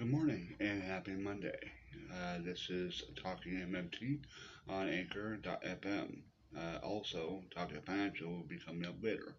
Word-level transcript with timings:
Good 0.00 0.10
morning 0.10 0.54
and 0.60 0.82
happy 0.82 1.12
Monday. 1.12 1.58
Uh, 2.10 2.38
this 2.42 2.70
is 2.70 3.02
Talking 3.22 3.52
MMT 3.52 4.20
on 4.66 4.88
Anchor.fm. 4.88 6.22
Uh, 6.56 6.78
also, 6.82 7.42
Talking 7.54 7.82
Financial 7.82 8.30
will 8.30 8.46
be 8.48 8.58
coming 8.58 8.86
up 8.86 8.94
later. 9.02 9.34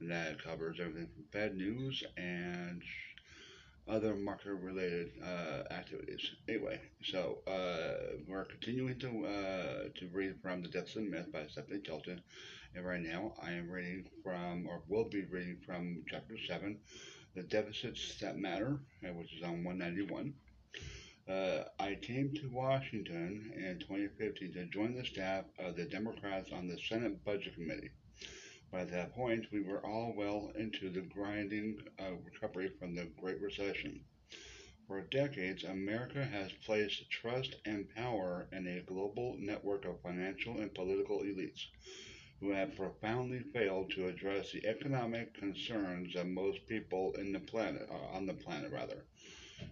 And 0.00 0.10
that 0.10 0.44
covers 0.44 0.76
everything 0.78 1.08
from 1.14 1.24
Fed 1.32 1.56
news 1.56 2.04
and 2.18 2.82
other 3.88 4.14
market 4.14 4.52
related 4.52 5.12
uh, 5.24 5.72
activities. 5.72 6.30
Anyway, 6.46 6.78
so 7.02 7.38
uh, 7.46 8.18
we're 8.28 8.44
continuing 8.44 8.98
to 8.98 9.24
uh, 9.24 9.88
to 9.98 10.08
read 10.12 10.34
from 10.42 10.60
The 10.60 10.68
Deficit 10.68 11.08
Myth 11.08 11.32
by 11.32 11.46
Stephanie 11.46 11.80
Kelton. 11.80 12.20
And 12.74 12.84
right 12.84 13.00
now 13.00 13.32
I 13.42 13.52
am 13.52 13.70
reading 13.70 14.04
from, 14.22 14.66
or 14.66 14.82
will 14.88 15.08
be 15.08 15.24
reading 15.24 15.56
from 15.64 16.04
chapter 16.06 16.36
7 16.36 16.78
the 17.34 17.42
deficits 17.42 18.18
that 18.20 18.36
matter, 18.36 18.78
uh, 19.04 19.12
which 19.12 19.32
is 19.34 19.42
on 19.42 19.64
191. 19.64 20.34
Uh, 21.28 21.64
I 21.78 21.94
came 21.94 22.32
to 22.34 22.50
Washington 22.50 23.52
in 23.56 23.78
2015 23.78 24.52
to 24.54 24.64
join 24.66 24.94
the 24.94 25.04
staff 25.04 25.44
of 25.58 25.76
the 25.76 25.84
Democrats 25.84 26.50
on 26.52 26.66
the 26.66 26.78
Senate 26.78 27.24
Budget 27.24 27.54
Committee. 27.54 27.90
By 28.70 28.84
that 28.84 29.14
point, 29.14 29.46
we 29.52 29.62
were 29.62 29.84
all 29.84 30.14
well 30.16 30.52
into 30.58 30.90
the 30.90 31.02
grinding 31.02 31.78
uh, 31.98 32.14
recovery 32.24 32.70
from 32.78 32.94
the 32.94 33.04
Great 33.20 33.40
Recession. 33.40 34.04
For 34.86 35.00
decades, 35.02 35.64
America 35.64 36.24
has 36.24 36.52
placed 36.66 37.10
trust 37.10 37.54
and 37.64 37.88
power 37.94 38.48
in 38.50 38.66
a 38.66 38.80
global 38.80 39.36
network 39.38 39.84
of 39.84 40.00
financial 40.02 40.58
and 40.60 40.74
political 40.74 41.20
elites 41.20 41.66
who 42.42 42.50
have 42.50 42.74
profoundly 42.74 43.38
failed 43.54 43.88
to 43.92 44.08
address 44.08 44.50
the 44.50 44.66
economic 44.66 45.32
concerns 45.34 46.16
of 46.16 46.26
most 46.26 46.66
people 46.66 47.14
in 47.16 47.32
the 47.32 47.38
planet, 47.38 47.88
uh, 47.88 48.16
on 48.16 48.26
the 48.26 48.34
planet 48.34 48.72
rather. 48.72 49.04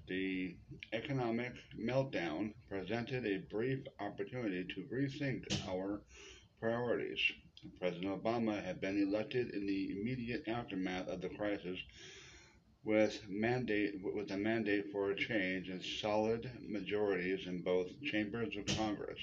The 0.07 0.55
economic 0.93 1.53
meltdown 1.77 2.55
presented 2.69 3.27
a 3.27 3.39
brief 3.53 3.81
opportunity 3.99 4.65
to 4.73 4.85
rethink 4.85 5.43
our 5.69 6.01
priorities. 6.61 7.19
President 7.81 8.23
Obama 8.23 8.63
had 8.65 8.81
been 8.81 9.03
elected 9.03 9.51
in 9.51 9.67
the 9.67 9.91
immediate 9.91 10.47
aftermath 10.47 11.09
of 11.09 11.21
the 11.21 11.29
crisis 11.29 11.79
with 12.85 13.21
mandate 13.29 13.95
with 14.15 14.31
a 14.31 14.37
mandate 14.37 14.93
for 14.93 15.11
a 15.11 15.17
change 15.17 15.69
and 15.69 15.83
solid 15.83 16.49
majorities 16.67 17.49
in 17.49 17.63
both 17.63 17.89
chambers 18.03 18.57
of 18.57 18.65
Congress. 18.77 19.19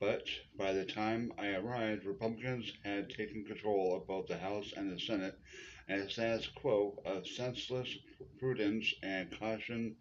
But 0.00 0.28
by 0.56 0.72
the 0.74 0.84
time 0.84 1.32
I 1.38 1.48
arrived, 1.54 2.04
Republicans 2.04 2.72
had 2.84 3.10
taken 3.10 3.44
control 3.44 3.96
of 3.96 4.06
both 4.06 4.28
the 4.28 4.38
House 4.38 4.72
and 4.76 4.92
the 4.92 5.00
Senate, 5.00 5.34
and 5.88 6.02
the 6.02 6.08
status 6.08 6.46
quo 6.46 7.02
of 7.04 7.26
senseless 7.26 7.98
prudence 8.38 8.94
and 9.02 9.36
caution 9.38 9.96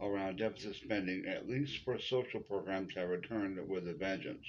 around 0.00 0.36
deficit 0.38 0.76
spending, 0.76 1.26
at 1.26 1.46
least 1.46 1.84
for 1.84 1.98
social 1.98 2.40
programs, 2.40 2.94
had 2.94 3.08
returned 3.10 3.68
with 3.68 3.86
a 3.86 3.92
vengeance. 3.92 4.46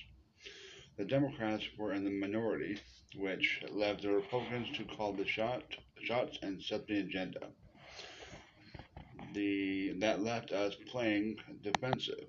The 0.97 1.03
Democrats 1.03 1.65
were 1.77 1.91
in 1.91 2.05
the 2.05 2.11
minority, 2.11 2.79
which 3.15 3.61
led 3.69 3.99
the 3.99 4.11
Republicans 4.11 4.77
to 4.77 4.85
call 4.85 5.11
the 5.11 5.27
shot, 5.27 5.75
shots 6.03 6.39
and 6.41 6.63
set 6.63 6.87
the 6.87 6.99
agenda. 6.99 7.51
The 9.33 9.91
that 9.99 10.21
left 10.21 10.53
us 10.53 10.75
playing 10.89 11.35
defensive 11.61 12.27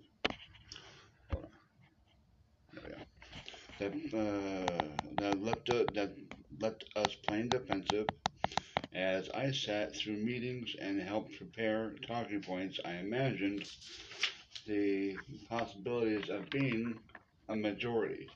that 3.78 3.92
uh, 4.14 4.88
that 5.19 5.42
left 5.42 5.69
uh, 5.70 5.84
that 5.94 6.14
left 6.60 6.84
us 6.96 7.14
playing 7.27 7.50
defensive. 7.50 8.08
As 8.94 9.28
I 9.30 9.52
sat 9.52 9.94
through 9.96 10.16
meetings 10.16 10.74
and 10.80 11.00
helped 11.00 11.36
prepare 11.36 11.94
talking 12.06 12.42
points, 12.42 12.80
I 12.84 12.94
imagined 12.97 13.69
the 14.66 15.16
possibilities 15.48 16.28
of 16.30 16.50
being 16.50 16.98
a 17.48 17.56
majority, 17.56 18.28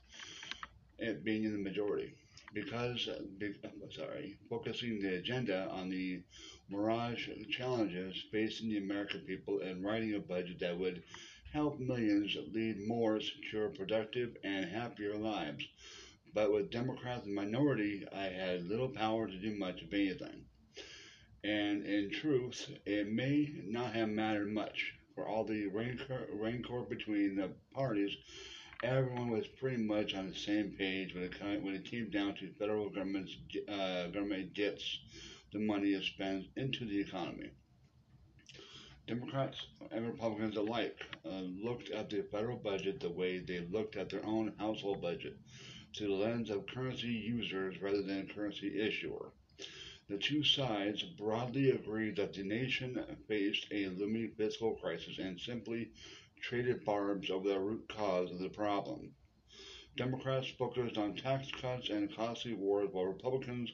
it 0.99 1.23
being 1.23 1.43
in 1.43 1.51
the 1.53 1.59
majority, 1.69 2.13
because 2.53 3.09
be, 3.37 3.53
sorry, 3.95 4.37
focusing 4.49 4.99
the 5.01 5.15
agenda 5.15 5.67
on 5.69 5.89
the 5.89 6.21
mirage 6.69 7.27
challenges 7.49 8.15
facing 8.31 8.69
the 8.69 8.77
American 8.77 9.21
people 9.21 9.59
and 9.61 9.83
writing 9.83 10.15
a 10.15 10.19
budget 10.19 10.59
that 10.59 10.77
would 10.77 11.03
help 11.53 11.79
millions 11.79 12.35
lead 12.53 12.87
more 12.87 13.19
secure, 13.19 13.69
productive, 13.69 14.37
and 14.43 14.65
happier 14.65 15.15
lives. 15.15 15.65
But 16.33 16.51
with 16.53 16.71
Democrats 16.71 17.25
in 17.25 17.33
minority, 17.33 18.05
I 18.15 18.25
had 18.25 18.67
little 18.67 18.87
power 18.87 19.27
to 19.27 19.37
do 19.37 19.57
much 19.57 19.81
of 19.81 19.93
anything. 19.93 20.45
And 21.43 21.85
in 21.85 22.09
truth, 22.11 22.69
it 22.85 23.11
may 23.11 23.51
not 23.65 23.93
have 23.93 24.09
mattered 24.09 24.53
much. 24.53 24.93
For 25.15 25.27
all 25.27 25.43
the 25.43 25.67
rancor, 25.67 26.27
rancor 26.33 26.81
between 26.81 27.35
the 27.35 27.49
parties, 27.73 28.15
everyone 28.81 29.29
was 29.29 29.47
pretty 29.47 29.83
much 29.83 30.15
on 30.15 30.29
the 30.29 30.35
same 30.35 30.71
page 30.77 31.13
when 31.13 31.23
it, 31.23 31.63
when 31.63 31.75
it 31.75 31.85
came 31.85 32.09
down 32.09 32.35
to 32.35 32.53
federal 32.53 32.89
government's 32.89 33.35
uh, 33.67 34.07
government 34.07 34.53
gets 34.53 34.99
the 35.51 35.59
money 35.59 35.89
it 35.89 36.03
spends 36.03 36.45
into 36.55 36.85
the 36.85 37.01
economy. 37.01 37.51
Democrats 39.07 39.65
and 39.89 40.05
Republicans 40.05 40.55
alike 40.57 40.95
uh, 41.25 41.39
looked 41.39 41.89
at 41.89 42.09
the 42.09 42.21
federal 42.31 42.55
budget 42.55 42.99
the 42.99 43.09
way 43.09 43.39
they 43.39 43.59
looked 43.71 43.95
at 43.95 44.09
their 44.09 44.23
own 44.25 44.53
household 44.59 45.01
budget, 45.01 45.37
through 45.95 46.07
the 46.07 46.13
lens 46.13 46.51
of 46.51 46.67
currency 46.67 47.07
users 47.07 47.81
rather 47.81 48.03
than 48.03 48.27
currency 48.27 48.79
issuer. 48.79 49.31
The 50.07 50.19
two 50.19 50.43
sides 50.43 51.01
broadly 51.03 51.71
agreed 51.71 52.17
that 52.17 52.33
the 52.33 52.43
nation 52.43 53.03
faced 53.27 53.65
a 53.71 53.87
looming 53.87 54.33
fiscal 54.37 54.75
crisis 54.75 55.17
and 55.17 55.39
simply 55.39 55.91
traded 56.39 56.85
barbs 56.85 57.31
over 57.31 57.49
the 57.49 57.59
root 57.59 57.89
cause 57.89 58.31
of 58.31 58.39
the 58.39 58.49
problem. 58.49 59.15
Democrats 59.97 60.47
focused 60.47 60.97
on 60.97 61.15
tax 61.15 61.49
cuts 61.59 61.89
and 61.89 62.15
costly 62.15 62.53
wars, 62.53 62.89
while 62.91 63.05
Republicans 63.05 63.71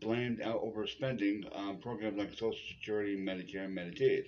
blamed 0.00 0.42
out 0.42 0.62
overspending 0.62 1.44
on 1.56 1.78
programs 1.78 2.18
like 2.18 2.32
Social 2.34 2.54
Security, 2.68 3.16
Medicare, 3.16 3.64
and 3.64 3.76
Medicaid 3.76 4.26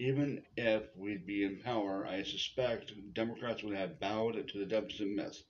even 0.00 0.42
if 0.56 0.82
we'd 0.96 1.26
be 1.26 1.44
in 1.44 1.58
power, 1.58 2.06
I 2.06 2.22
suspect 2.22 2.94
Democrats 3.12 3.62
would 3.62 3.76
have 3.76 4.00
bowed 4.00 4.48
to 4.48 4.58
the 4.58 4.64
deficit 4.64 5.08
myth 5.08 5.42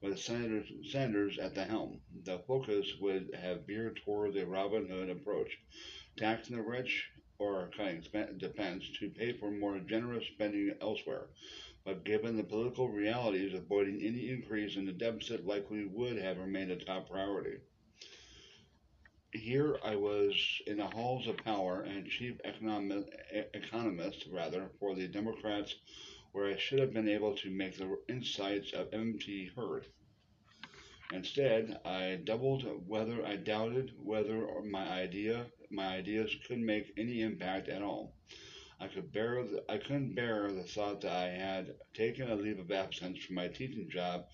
with 0.00 0.20
Senator 0.20 0.64
Sanders 0.88 1.38
at 1.38 1.56
the 1.56 1.64
helm. 1.64 2.00
The 2.24 2.38
focus 2.38 2.86
would 3.00 3.34
have 3.34 3.66
veered 3.66 3.96
toward 3.96 4.34
the 4.34 4.46
Robin 4.46 4.88
Hood 4.88 5.10
approach, 5.10 5.58
taxing 6.16 6.54
the 6.56 6.62
rich 6.62 7.10
or 7.40 7.68
cutting 7.76 8.04
defense 8.38 8.88
to 9.00 9.10
pay 9.10 9.32
for 9.32 9.50
more 9.50 9.80
generous 9.80 10.24
spending 10.34 10.72
elsewhere. 10.80 11.26
But 11.84 12.04
given 12.04 12.36
the 12.36 12.44
political 12.44 12.88
realities, 12.88 13.54
avoiding 13.54 14.02
any 14.02 14.28
increase 14.30 14.76
in 14.76 14.86
the 14.86 14.92
deficit 14.92 15.44
likely 15.44 15.84
would 15.84 16.16
have 16.16 16.38
remained 16.38 16.70
a 16.70 16.76
top 16.76 17.10
priority. 17.10 17.56
Here 19.32 19.78
I 19.84 19.94
was 19.94 20.34
in 20.66 20.78
the 20.78 20.86
halls 20.88 21.28
of 21.28 21.36
power 21.36 21.82
and 21.82 22.08
chief 22.08 22.40
economic, 22.42 23.06
economist, 23.54 24.26
rather, 24.32 24.68
for 24.80 24.96
the 24.96 25.06
Democrats, 25.06 25.76
where 26.32 26.46
I 26.46 26.56
should 26.56 26.80
have 26.80 26.92
been 26.92 27.08
able 27.08 27.36
to 27.36 27.50
make 27.50 27.76
the 27.76 27.96
insights 28.08 28.72
of 28.72 28.92
MT 28.92 29.50
heard. 29.54 29.86
Instead, 31.12 31.80
I 31.84 32.16
doubled 32.24 32.64
whether 32.88 33.24
I 33.24 33.36
doubted 33.36 33.92
whether 34.02 34.62
my 34.62 34.88
idea, 34.88 35.46
my 35.70 35.86
ideas 35.86 36.34
could 36.48 36.58
make 36.58 36.92
any 36.96 37.22
impact 37.22 37.68
at 37.68 37.82
all. 37.82 38.16
I 38.80 38.88
could 38.88 39.12
bear 39.12 39.44
the, 39.44 39.64
I 39.70 39.78
couldn't 39.78 40.14
bear 40.14 40.50
the 40.50 40.64
thought 40.64 41.02
that 41.02 41.12
I 41.12 41.28
had 41.28 41.76
taken 41.94 42.30
a 42.30 42.34
leave 42.34 42.58
of 42.58 42.72
absence 42.72 43.18
from 43.24 43.36
my 43.36 43.46
teaching 43.46 43.88
job 43.90 44.26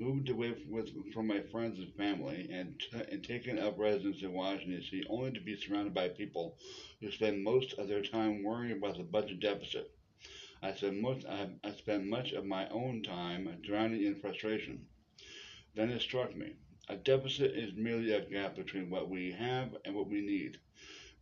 moved 0.00 0.30
away 0.30 0.54
with, 0.66 0.88
from 1.12 1.26
my 1.26 1.40
friends 1.52 1.78
and 1.78 1.94
family 1.94 2.48
and, 2.50 2.80
t- 2.80 3.02
and 3.12 3.22
taken 3.22 3.58
up 3.58 3.78
residence 3.78 4.22
in 4.22 4.32
Washington, 4.32 4.80
D.C., 4.80 5.04
only 5.10 5.30
to 5.32 5.40
be 5.40 5.56
surrounded 5.56 5.92
by 5.92 6.08
people 6.08 6.56
who 7.00 7.10
spend 7.10 7.44
most 7.44 7.74
of 7.74 7.86
their 7.86 8.02
time 8.02 8.42
worrying 8.42 8.78
about 8.78 8.96
the 8.96 9.04
budget 9.04 9.40
deficit. 9.40 9.90
I 10.62 10.74
spent, 10.74 11.00
most, 11.00 11.26
I, 11.26 11.50
I 11.62 11.72
spent 11.72 12.06
much 12.06 12.32
of 12.32 12.46
my 12.46 12.68
own 12.70 13.02
time 13.02 13.58
drowning 13.62 14.04
in 14.04 14.20
frustration. 14.20 14.86
Then 15.74 15.90
it 15.90 16.00
struck 16.00 16.34
me. 16.34 16.54
A 16.88 16.96
deficit 16.96 17.52
is 17.52 17.74
merely 17.76 18.12
a 18.12 18.24
gap 18.24 18.56
between 18.56 18.90
what 18.90 19.08
we 19.08 19.32
have 19.32 19.76
and 19.84 19.94
what 19.94 20.08
we 20.08 20.22
need. 20.22 20.58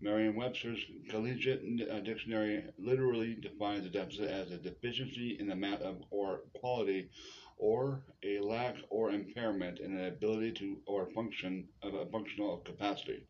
Merriam-Webster's 0.00 0.79
Collegiate 1.08 1.91
uh, 1.91 1.99
Dictionary 2.00 2.64
literally 2.79 3.35
defines 3.35 3.85
a 3.85 3.91
deficit 3.91 4.31
as 4.31 4.53
a 4.53 4.56
deficiency 4.56 5.37
in 5.41 5.49
the 5.49 5.55
amount 5.55 5.82
of 5.82 5.97
or 6.11 6.43
quality 6.55 7.11
or 7.58 8.05
a 8.25 8.40
lack 8.40 8.76
or 8.90 9.10
impairment 9.10 9.81
in 9.81 9.96
an 9.96 10.06
ability 10.06 10.52
to 10.52 10.76
or 10.87 11.10
function 11.12 11.69
of 11.82 11.94
a 11.94 12.06
functional 12.06 12.58
capacity. 12.58 13.26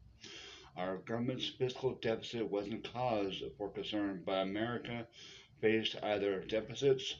Our 0.76 0.98
government's 0.98 1.48
fiscal 1.48 1.94
deficit 2.00 2.48
wasn't 2.48 2.92
cause 2.92 3.42
for 3.56 3.70
concern, 3.70 4.22
but 4.25 4.42
America 4.42 5.06
faced 5.60 5.96
either 6.02 6.44
deficits 6.44 7.16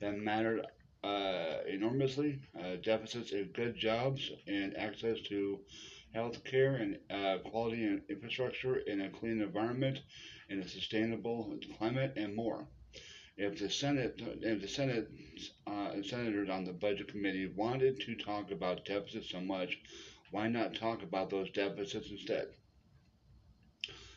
that 0.00 0.18
mattered 0.18 0.66
uh, 1.04 1.58
enormously, 1.68 2.40
uh, 2.58 2.76
deficits 2.82 3.32
in 3.32 3.52
good 3.52 3.76
jobs 3.76 4.30
and 4.46 4.76
access 4.76 5.20
to 5.28 5.60
health 6.14 6.42
care 6.44 6.76
and 6.76 6.98
uh, 7.10 7.38
quality 7.48 7.84
and 7.84 8.02
infrastructure 8.08 8.76
in 8.76 9.02
a 9.02 9.10
clean 9.10 9.42
environment, 9.42 10.00
in 10.48 10.60
a 10.60 10.68
sustainable 10.68 11.58
climate, 11.76 12.14
and 12.16 12.34
more. 12.34 12.66
If 13.36 13.58
the 13.58 13.70
Senate, 13.70 14.14
if 14.18 14.60
the 14.60 14.68
Senate 14.68 15.08
uh, 15.66 16.02
senators 16.02 16.48
on 16.48 16.64
the 16.64 16.72
Budget 16.72 17.08
Committee 17.08 17.46
wanted 17.46 18.00
to 18.00 18.14
talk 18.16 18.50
about 18.50 18.84
deficits 18.84 19.30
so 19.30 19.40
much, 19.40 19.78
why 20.30 20.48
not 20.48 20.74
talk 20.74 21.02
about 21.02 21.30
those 21.30 21.50
deficits 21.50 22.10
instead? 22.10 22.48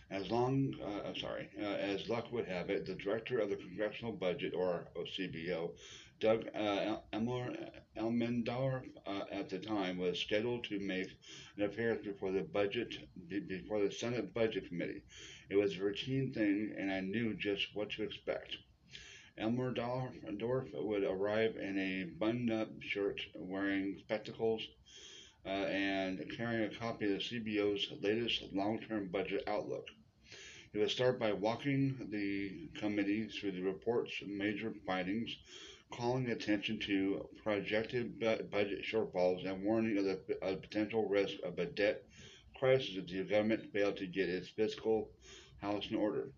As 0.09 0.29
long, 0.29 0.73
uh, 0.81 1.13
sorry, 1.15 1.49
uh, 1.59 1.63
as 1.63 2.07
luck 2.09 2.31
would 2.31 2.45
have 2.47 2.69
it, 2.69 2.85
the 2.85 2.95
director 2.95 3.39
of 3.39 3.49
the 3.49 3.55
Congressional 3.55 4.13
Budget, 4.13 4.53
or 4.53 4.87
CBO, 4.95 5.75
Doug 6.19 6.47
uh, 6.55 6.97
Elmendorf, 7.13 8.83
uh, 9.05 9.23
at 9.31 9.49
the 9.49 9.59
time 9.59 9.97
was 9.97 10.19
scheduled 10.19 10.63
to 10.65 10.79
make 10.79 11.09
an 11.55 11.63
appearance 11.63 12.05
before 12.05 12.31
the 12.31 12.43
budget 12.43 12.95
before 13.27 13.81
the 13.81 13.91
Senate 13.91 14.33
Budget 14.33 14.67
Committee. 14.67 15.01
It 15.49 15.55
was 15.55 15.75
a 15.75 15.83
routine 15.83 16.31
thing, 16.33 16.73
and 16.77 16.91
I 16.91 17.01
knew 17.01 17.33
just 17.35 17.75
what 17.75 17.89
to 17.91 18.03
expect. 18.03 18.57
Elmendorf 19.39 20.73
would 20.73 21.03
arrive 21.03 21.57
in 21.57 21.77
a 21.77 22.03
button-up 22.05 22.69
shirt, 22.81 23.21
wearing 23.35 23.97
spectacles, 23.99 24.61
uh, 25.45 25.49
and 25.49 26.23
carrying 26.35 26.63
a 26.63 26.75
copy 26.75 27.05
of 27.05 27.11
the 27.11 27.17
CBO's 27.17 27.87
latest 28.01 28.43
long-term 28.51 29.09
budget 29.09 29.43
outlook. 29.47 29.87
He 30.73 30.79
would 30.79 30.91
start 30.91 31.19
by 31.19 31.33
walking 31.33 32.09
the 32.11 32.67
committee 32.79 33.27
through 33.27 33.51
the 33.51 33.61
report's 33.61 34.13
major 34.25 34.73
findings, 34.85 35.35
calling 35.91 36.29
attention 36.29 36.79
to 36.79 37.27
projected 37.43 38.19
budget 38.19 38.83
shortfalls 38.83 39.45
and 39.45 39.63
warning 39.63 39.97
of 39.97 40.05
the 40.05 40.37
of 40.41 40.61
potential 40.61 41.07
risk 41.07 41.35
of 41.43 41.57
a 41.59 41.65
debt 41.65 42.03
crisis 42.59 42.95
if 42.95 43.07
the 43.07 43.23
government 43.23 43.71
failed 43.71 43.97
to 43.97 44.07
get 44.07 44.29
its 44.29 44.49
fiscal 44.49 45.09
house 45.61 45.87
in 45.89 45.95
order. 45.95 46.31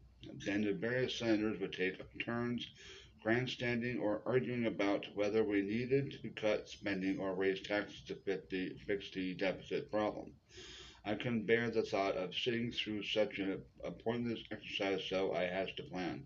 Then 0.46 0.66
the 0.66 0.74
various 0.74 1.16
senators 1.16 1.60
would 1.60 1.72
take 1.72 2.02
turns 2.20 2.68
grandstanding 3.22 4.00
or 4.00 4.22
arguing 4.26 4.66
about 4.66 5.06
whether 5.16 5.44
we 5.44 5.62
needed 5.62 6.12
to 6.22 6.30
cut 6.30 6.70
spending 6.70 7.20
or 7.20 7.36
raise 7.36 7.62
taxes 7.62 8.02
to 8.08 8.16
the, 8.50 8.76
fix 8.86 9.12
the 9.12 9.34
deficit 9.36 9.90
problem. 9.92 10.34
I 11.06 11.16
couldn't 11.16 11.46
bear 11.46 11.70
the 11.70 11.84
thought 11.84 12.16
of 12.16 12.36
sitting 12.36 12.72
through 12.72 13.04
such 13.04 13.40
an 13.40 13.62
pointless 14.04 14.44
exercise, 14.52 15.06
so 15.08 15.34
I 15.34 15.44
hatched 15.44 15.78
to 15.78 15.84
plan. 15.84 16.26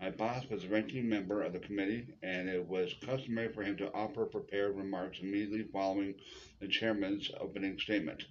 My 0.00 0.10
boss 0.10 0.48
was 0.48 0.64
a 0.64 0.68
ranking 0.68 1.08
member 1.08 1.42
of 1.42 1.52
the 1.52 1.58
committee, 1.58 2.06
and 2.22 2.48
it 2.48 2.64
was 2.64 2.94
customary 3.04 3.52
for 3.52 3.62
him 3.62 3.76
to 3.78 3.92
offer 3.92 4.26
prepared 4.26 4.76
remarks 4.76 5.18
immediately 5.20 5.64
following 5.72 6.14
the 6.60 6.68
chairman's 6.68 7.30
opening 7.40 7.78
statement. 7.78 8.22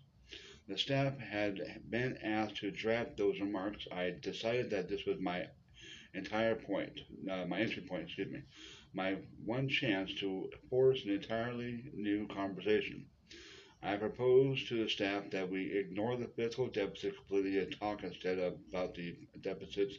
The 0.67 0.77
staff 0.79 1.19
had 1.19 1.89
been 1.91 2.17
asked 2.23 2.57
to 2.57 2.71
draft 2.71 3.17
those 3.17 3.39
remarks. 3.39 3.87
I 3.91 4.15
decided 4.19 4.71
that 4.71 4.89
this 4.89 5.05
was 5.05 5.19
my 5.19 5.47
entire 6.15 6.55
point, 6.55 7.01
uh, 7.29 7.45
my 7.45 7.59
entry 7.59 7.83
point, 7.83 8.05
excuse 8.05 8.31
me, 8.31 8.41
my 8.91 9.17
one 9.43 9.69
chance 9.69 10.13
to 10.15 10.49
force 10.69 11.03
an 11.05 11.11
entirely 11.11 11.91
new 11.93 12.27
conversation. 12.27 13.05
I 13.83 13.97
proposed 13.97 14.67
to 14.69 14.83
the 14.83 14.89
staff 14.89 15.29
that 15.29 15.51
we 15.51 15.71
ignore 15.71 16.17
the 16.17 16.29
fiscal 16.29 16.67
deficit 16.67 17.15
completely 17.15 17.59
and 17.59 17.71
talk 17.79 18.03
instead 18.03 18.39
about 18.39 18.95
the 18.95 19.15
deficits 19.41 19.95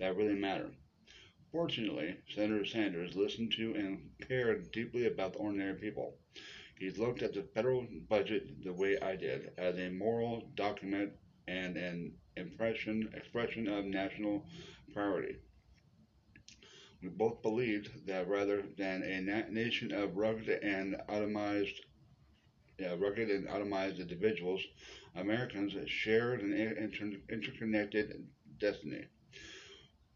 that 0.00 0.16
really 0.16 0.34
matter. 0.34 0.72
Fortunately, 1.52 2.16
Senator 2.34 2.64
Sanders 2.64 3.14
listened 3.14 3.52
to 3.52 3.74
and 3.76 4.10
cared 4.26 4.72
deeply 4.72 5.06
about 5.06 5.34
the 5.34 5.38
ordinary 5.38 5.74
people. 5.74 6.18
He 6.78 6.90
looked 6.90 7.22
at 7.22 7.34
the 7.34 7.42
federal 7.42 7.86
budget 8.08 8.62
the 8.62 8.72
way 8.72 8.98
I 9.00 9.16
did, 9.16 9.50
as 9.58 9.76
a 9.76 9.90
moral 9.90 10.48
document 10.54 11.12
and 11.48 11.76
an 11.76 12.14
impression 12.36 13.10
expression 13.14 13.66
of 13.66 13.84
national 13.84 14.46
priority. 14.92 15.38
We 17.02 17.08
both 17.08 17.42
believed 17.42 18.06
that 18.06 18.28
rather 18.28 18.62
than 18.76 19.02
a 19.02 19.20
na- 19.20 19.48
nation 19.48 19.92
of 19.92 20.16
rugged 20.16 20.48
and 20.62 20.94
atomized, 21.08 21.80
yeah, 22.78 22.94
rugged 22.96 23.28
and 23.30 23.48
atomized 23.48 23.98
individuals, 23.98 24.62
Americans 25.16 25.74
shared 25.90 26.42
an 26.42 26.52
inter- 26.52 27.20
interconnected 27.28 28.28
destiny. 28.58 29.04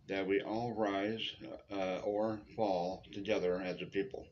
That 0.06 0.28
we 0.28 0.40
all 0.42 0.74
rise 0.74 1.34
uh, 1.72 2.00
or 2.04 2.40
fall 2.54 3.02
together 3.12 3.60
as 3.60 3.82
a 3.82 3.86
people. 3.86 4.28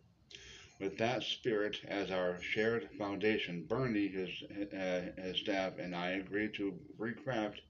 With 0.81 0.97
that 0.97 1.23
spirit 1.23 1.77
as 1.87 2.11
our 2.11 2.41
shared 2.41 2.89
foundation, 2.97 3.67
Bernie, 3.69 4.09
his, 4.09 4.31
uh, 4.73 5.21
his 5.21 5.37
staff, 5.37 5.79
and 5.79 5.95
I 5.95 6.13
agreed 6.13 6.55
to 6.55 6.75
recraft 6.99 7.61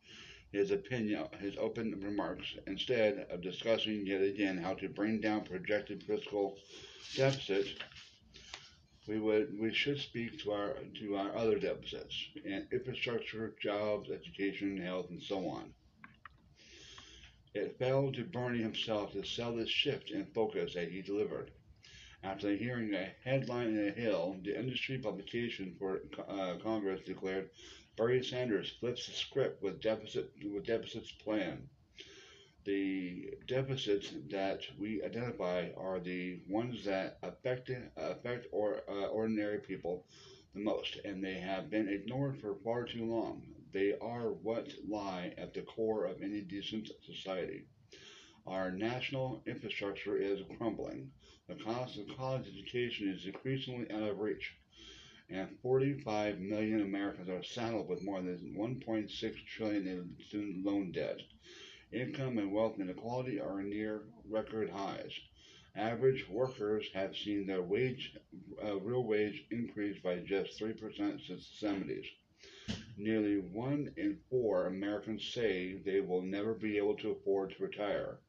his 0.52 0.70
opinion, 0.70 1.26
his 1.40 1.56
open 1.56 2.00
remarks, 2.00 2.54
instead 2.68 3.26
of 3.28 3.40
discussing 3.40 4.06
yet 4.06 4.22
again 4.22 4.58
how 4.58 4.74
to 4.74 4.88
bring 4.88 5.20
down 5.20 5.44
projected 5.44 6.04
fiscal 6.04 6.56
deficit. 7.16 7.82
We 9.08 9.18
would, 9.18 9.58
we 9.58 9.74
should 9.74 9.98
speak 9.98 10.38
to 10.44 10.52
our 10.52 10.76
to 11.00 11.16
our 11.16 11.34
other 11.36 11.58
deficits 11.58 12.14
and 12.44 12.68
infrastructure, 12.70 13.56
jobs, 13.60 14.08
education, 14.08 14.76
health, 14.76 15.10
and 15.10 15.20
so 15.20 15.48
on. 15.48 15.74
It 17.54 17.76
fell 17.76 18.12
to 18.12 18.22
Bernie 18.22 18.62
himself 18.62 19.12
to 19.12 19.24
sell 19.24 19.56
this 19.56 19.68
shift 19.68 20.12
in 20.12 20.26
focus 20.26 20.74
that 20.74 20.92
he 20.92 21.02
delivered. 21.02 21.50
After 22.22 22.54
hearing 22.54 22.92
a 22.94 23.14
headline 23.24 23.68
in 23.68 23.86
the 23.86 23.92
Hill, 23.92 24.36
the 24.42 24.58
industry 24.58 24.98
publication 24.98 25.74
for 25.78 26.02
uh, 26.28 26.58
Congress 26.62 27.00
declared 27.06 27.48
Bernie 27.96 28.22
Sanders 28.22 28.70
flips 28.78 29.06
the 29.06 29.12
script 29.12 29.62
with 29.62 29.80
deficit 29.80 30.30
with 30.44 30.66
deficits 30.66 31.10
plan. 31.12 31.68
The 32.64 33.34
deficits 33.46 34.12
that 34.28 34.60
we 34.78 35.02
identify 35.02 35.70
are 35.78 35.98
the 35.98 36.42
ones 36.46 36.84
that 36.84 37.18
affect 37.22 37.70
affect 37.96 38.46
or 38.52 38.82
uh, 38.86 39.06
ordinary 39.06 39.58
people 39.58 40.04
the 40.52 40.60
most, 40.60 40.96
and 41.04 41.24
they 41.24 41.40
have 41.40 41.70
been 41.70 41.88
ignored 41.88 42.38
for 42.38 42.54
far 42.56 42.84
too 42.84 43.06
long. 43.06 43.46
They 43.72 43.96
are 43.98 44.30
what 44.30 44.74
lie 44.86 45.32
at 45.38 45.54
the 45.54 45.62
core 45.62 46.04
of 46.04 46.20
any 46.20 46.42
decent 46.42 46.90
society. 47.02 47.64
Our 48.46 48.70
national 48.70 49.42
infrastructure 49.46 50.18
is 50.18 50.40
crumbling. 50.58 51.12
The 51.50 51.64
cost 51.64 51.98
of 51.98 52.16
college 52.16 52.46
education 52.46 53.08
is 53.08 53.26
increasingly 53.26 53.90
out 53.90 54.04
of 54.04 54.20
reach, 54.20 54.54
and 55.28 55.58
45 55.62 56.38
million 56.38 56.80
Americans 56.80 57.28
are 57.28 57.42
saddled 57.42 57.88
with 57.88 58.04
more 58.04 58.22
than 58.22 58.54
1.6 58.56 59.46
trillion 59.46 59.88
in 59.88 60.16
student 60.28 60.64
loan 60.64 60.92
debt. 60.92 61.18
Income 61.90 62.38
and 62.38 62.52
wealth 62.52 62.78
inequality 62.78 63.40
are 63.40 63.64
near 63.64 64.04
record 64.28 64.70
highs. 64.70 65.12
Average 65.74 66.28
workers 66.28 66.86
have 66.94 67.16
seen 67.16 67.48
their 67.48 67.62
wage, 67.62 68.16
uh, 68.64 68.78
real 68.78 69.02
wage 69.02 69.44
increase 69.50 69.98
by 69.98 70.20
just 70.20 70.56
3% 70.56 70.78
since 71.26 71.26
the 71.26 71.66
70s. 71.66 72.06
Nearly 72.96 73.40
one 73.40 73.92
in 73.96 74.20
four 74.30 74.68
Americans 74.68 75.32
say 75.34 75.72
they 75.84 76.00
will 76.00 76.22
never 76.22 76.54
be 76.54 76.76
able 76.76 76.94
to 76.98 77.10
afford 77.10 77.56
to 77.56 77.64
retire. 77.64 78.20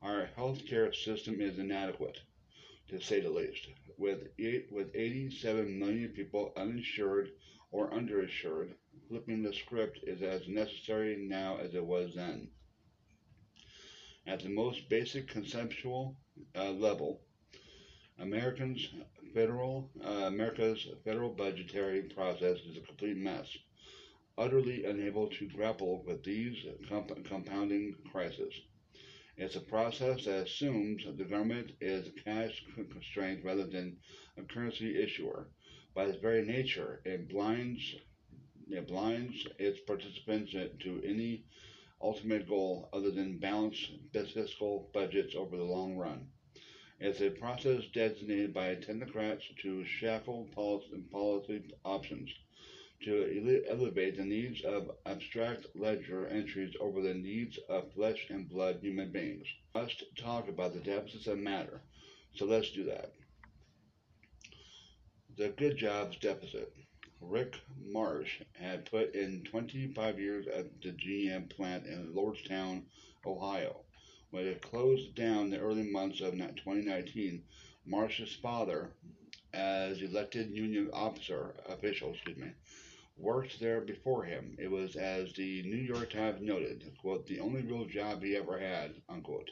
Our 0.00 0.30
healthcare 0.38 0.94
system 0.94 1.38
is 1.42 1.58
inadequate 1.58 2.18
to 2.92 3.00
say 3.00 3.20
the 3.20 3.30
least. 3.30 3.68
With, 3.96 4.28
eight, 4.38 4.68
with 4.70 4.90
87 4.94 5.78
million 5.78 6.10
people 6.10 6.52
uninsured 6.56 7.30
or 7.70 7.90
underinsured, 7.90 8.74
flipping 9.08 9.42
the 9.42 9.54
script 9.54 10.00
is 10.02 10.22
as 10.22 10.46
necessary 10.46 11.16
now 11.16 11.56
as 11.56 11.74
it 11.74 11.84
was 11.84 12.14
then. 12.14 12.48
At 14.26 14.40
the 14.40 14.50
most 14.50 14.88
basic 14.90 15.26
conceptual 15.26 16.16
uh, 16.54 16.70
level, 16.70 17.22
Americans 18.18 18.88
federal 19.34 19.90
uh, 20.04 20.26
America's 20.26 20.86
federal 21.04 21.30
budgetary 21.30 22.02
process 22.02 22.58
is 22.58 22.76
a 22.76 22.80
complete 22.86 23.16
mess, 23.16 23.48
utterly 24.36 24.84
unable 24.84 25.28
to 25.28 25.48
grapple 25.48 26.04
with 26.06 26.22
these 26.22 26.56
comp- 26.88 27.24
compounding 27.24 27.94
crises. 28.12 28.54
It's 29.36 29.56
a 29.56 29.60
process 29.60 30.26
that 30.26 30.46
assumes 30.46 31.04
the 31.04 31.24
government 31.24 31.72
is 31.80 32.06
a 32.08 32.22
cash 32.22 32.62
constraint 32.90 33.42
rather 33.44 33.64
than 33.64 33.96
a 34.36 34.42
currency 34.42 35.02
issuer. 35.02 35.48
By 35.94 36.04
its 36.04 36.18
very 36.18 36.44
nature, 36.44 37.00
it 37.04 37.28
blinds 37.28 37.94
it 38.68 38.86
blinds 38.86 39.46
its 39.58 39.80
participants 39.80 40.52
to 40.52 41.02
any 41.04 41.44
ultimate 42.00 42.46
goal 42.48 42.88
other 42.92 43.10
than 43.10 43.38
balanced 43.38 43.90
fiscal 44.12 44.90
budgets 44.92 45.34
over 45.34 45.56
the 45.56 45.64
long 45.64 45.96
run. 45.96 46.28
It's 47.00 47.20
a 47.20 47.30
process 47.30 47.86
designated 47.92 48.52
by 48.54 48.76
technocrats 48.76 49.42
to 49.62 49.84
shackle 49.84 50.48
policy 50.54 51.62
options 51.84 52.30
to 53.02 53.64
elevate 53.68 54.16
the 54.16 54.24
needs 54.24 54.62
of 54.62 54.90
abstract 55.06 55.66
ledger 55.74 56.26
entries 56.26 56.74
over 56.80 57.00
the 57.02 57.14
needs 57.14 57.58
of 57.68 57.92
flesh 57.92 58.26
and 58.30 58.48
blood 58.48 58.78
human 58.80 59.10
beings. 59.12 59.46
We 59.74 59.80
must 59.80 60.04
talk 60.16 60.48
about 60.48 60.74
the 60.74 60.80
deficits 60.80 61.26
that 61.26 61.36
matter. 61.38 61.82
So 62.34 62.46
let's 62.46 62.70
do 62.70 62.84
that. 62.84 63.12
The 65.36 65.48
good 65.50 65.76
jobs 65.76 66.16
deficit. 66.18 66.72
Rick 67.20 67.60
Marsh 67.80 68.40
had 68.54 68.90
put 68.90 69.14
in 69.14 69.44
25 69.44 70.18
years 70.18 70.46
at 70.48 70.82
the 70.82 70.92
GM 70.92 71.48
plant 71.50 71.86
in 71.86 72.12
Lordstown, 72.14 72.82
Ohio. 73.24 73.84
When 74.30 74.46
it 74.46 74.62
closed 74.62 75.14
down 75.14 75.50
the 75.50 75.60
early 75.60 75.84
months 75.84 76.20
of 76.20 76.32
2019, 76.32 77.44
Marsh's 77.86 78.34
father, 78.34 78.92
as 79.52 80.00
elected 80.00 80.50
union 80.50 80.90
officer 80.92 81.54
official, 81.68 82.12
excuse 82.12 82.38
me, 82.38 82.50
worked 83.16 83.60
there 83.60 83.80
before 83.80 84.24
him. 84.24 84.56
It 84.58 84.70
was, 84.70 84.96
as 84.96 85.32
the 85.34 85.62
New 85.62 85.76
York 85.76 86.10
Times 86.10 86.40
noted, 86.40 86.90
quote, 87.00 87.26
the 87.26 87.40
only 87.40 87.62
real 87.62 87.84
job 87.84 88.22
he 88.22 88.36
ever 88.36 88.58
had, 88.58 89.00
unquote. 89.08 89.50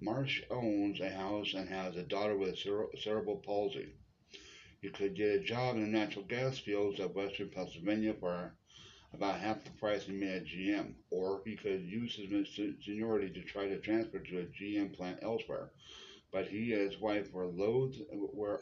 Marsh 0.00 0.42
owns 0.50 1.00
a 1.00 1.08
house 1.08 1.54
and 1.54 1.68
has 1.68 1.96
a 1.96 2.02
daughter 2.02 2.36
with 2.36 2.58
cere- 2.58 2.88
cerebral 2.98 3.36
palsy. 3.36 3.94
He 4.80 4.88
could 4.88 5.14
get 5.14 5.40
a 5.40 5.40
job 5.40 5.76
in 5.76 5.82
the 5.82 5.88
natural 5.88 6.24
gas 6.24 6.58
fields 6.58 6.98
of 6.98 7.14
western 7.14 7.50
Pennsylvania 7.50 8.14
for 8.14 8.52
about 9.12 9.38
half 9.38 9.62
the 9.64 9.70
price 9.70 10.04
he 10.04 10.12
made 10.12 10.42
at 10.42 10.46
GM, 10.46 10.94
or 11.10 11.42
he 11.44 11.54
could 11.54 11.82
use 11.82 12.16
his 12.16 12.54
seniority 12.84 13.30
to 13.30 13.42
try 13.42 13.68
to 13.68 13.78
transfer 13.78 14.18
to 14.18 14.40
a 14.40 14.44
GM 14.46 14.92
plant 14.92 15.20
elsewhere. 15.22 15.70
But 16.32 16.48
he 16.48 16.72
and 16.72 16.82
his 16.90 17.00
wife 17.00 17.32
were 17.32 17.46
loath, 17.46 17.96
were 18.10 18.60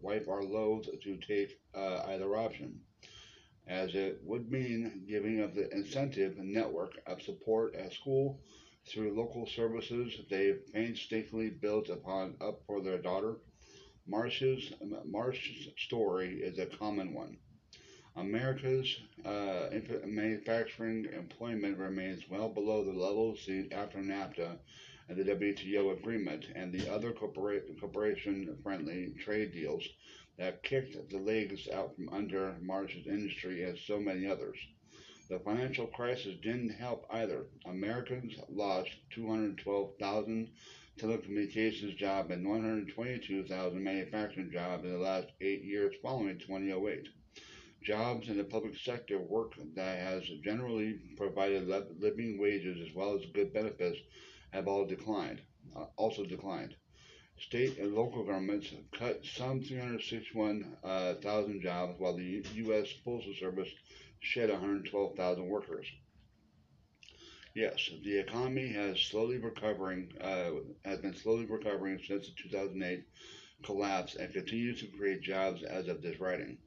wife 0.00 0.28
are 0.28 0.42
loath 0.42 0.88
to 1.02 1.16
take 1.18 1.58
uh, 1.74 2.02
either 2.08 2.36
option 2.36 2.80
as 3.66 3.94
it 3.94 4.20
would 4.24 4.50
mean 4.50 5.04
giving 5.08 5.40
of 5.40 5.54
the 5.54 5.70
incentive 5.72 6.36
network 6.38 6.92
of 7.06 7.22
support 7.22 7.74
at 7.74 7.92
school 7.92 8.40
through 8.88 9.16
local 9.16 9.46
services 9.46 10.20
they've 10.28 10.60
painstakingly 10.72 11.50
built 11.50 11.88
upon 11.88 12.36
up 12.40 12.60
for 12.66 12.80
their 12.80 12.98
daughter. 12.98 13.36
Marsh's 14.06 14.72
Marsh's 15.04 15.68
story 15.78 16.40
is 16.42 16.58
a 16.58 16.66
common 16.66 17.14
one. 17.14 17.38
America's 18.16 18.94
uh, 19.24 19.68
manufacturing 20.04 21.06
employment 21.16 21.78
remains 21.78 22.28
well 22.28 22.48
below 22.48 22.84
the 22.84 22.92
levels 22.92 23.44
seen 23.44 23.68
after 23.72 23.98
NAFTA 23.98 24.58
and 25.08 25.16
the 25.16 25.24
WTO 25.24 25.98
agreement 25.98 26.46
and 26.54 26.72
the 26.72 26.92
other 26.92 27.12
corporate, 27.12 27.78
corporation-friendly 27.80 29.14
trade 29.20 29.52
deals 29.52 29.86
that 30.38 30.62
kicked 30.62 31.10
the 31.10 31.18
legs 31.18 31.68
out 31.72 31.94
from 31.94 32.08
under 32.08 32.56
Marsh's 32.60 33.06
industry 33.06 33.64
as 33.64 33.80
so 33.80 33.98
many 34.00 34.26
others. 34.26 34.56
The 35.28 35.38
financial 35.38 35.86
crisis 35.86 36.34
didn't 36.42 36.70
help 36.70 37.06
either. 37.10 37.46
Americans 37.64 38.34
lost 38.50 38.90
212,000 39.10 40.50
telecommunications 40.98 41.96
jobs 41.96 42.30
and 42.30 42.46
122,000 42.46 43.82
manufacturing 43.82 44.50
jobs 44.50 44.84
in 44.84 44.92
the 44.92 44.98
last 44.98 45.28
eight 45.40 45.64
years 45.64 45.94
following 46.02 46.38
2008. 46.38 47.08
Jobs 47.82 48.28
in 48.28 48.36
the 48.36 48.44
public 48.44 48.76
sector 48.76 49.18
work 49.18 49.54
that 49.74 49.98
has 49.98 50.22
generally 50.44 51.00
provided 51.16 51.66
living 51.98 52.38
wages 52.38 52.78
as 52.86 52.94
well 52.94 53.14
as 53.14 53.24
good 53.32 53.52
benefits 53.52 53.98
have 54.50 54.68
all 54.68 54.84
declined, 54.84 55.40
uh, 55.74 55.86
also 55.96 56.24
declined. 56.24 56.76
State 57.42 57.78
and 57.78 57.94
local 57.94 58.24
governments 58.24 58.72
cut 58.92 59.24
some 59.24 59.62
361,000 59.62 60.80
uh, 60.84 61.62
jobs, 61.62 61.98
while 61.98 62.16
the 62.16 62.44
U.S. 62.54 62.86
Postal 63.04 63.34
Service 63.38 63.68
shed 64.20 64.48
112,000 64.48 65.46
workers. 65.48 65.86
Yes, 67.54 67.90
the 68.02 68.18
economy 68.18 68.68
has 68.68 69.00
slowly 69.00 69.38
recovering, 69.38 70.12
uh, 70.20 70.50
has 70.84 71.00
been 71.00 71.14
slowly 71.14 71.44
recovering 71.44 71.98
since 72.06 72.28
the 72.28 72.34
2008 72.42 73.04
collapse 73.64 74.14
and 74.14 74.32
continues 74.32 74.80
to 74.80 74.86
create 74.86 75.20
jobs 75.20 75.62
as 75.62 75.88
of 75.88 76.00
this 76.00 76.20
writing. 76.20 76.58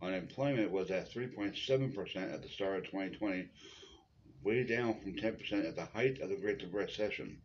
Unemployment 0.00 0.70
was 0.70 0.90
at 0.90 1.12
3.7% 1.12 2.32
at 2.32 2.42
the 2.42 2.48
start 2.48 2.78
of 2.78 2.84
2020, 2.84 3.48
way 4.42 4.64
down 4.64 5.00
from 5.00 5.14
10% 5.14 5.68
at 5.68 5.76
the 5.76 5.84
height 5.86 6.20
of 6.20 6.28
the 6.28 6.36
Great 6.36 6.62
Recession. 6.72 7.40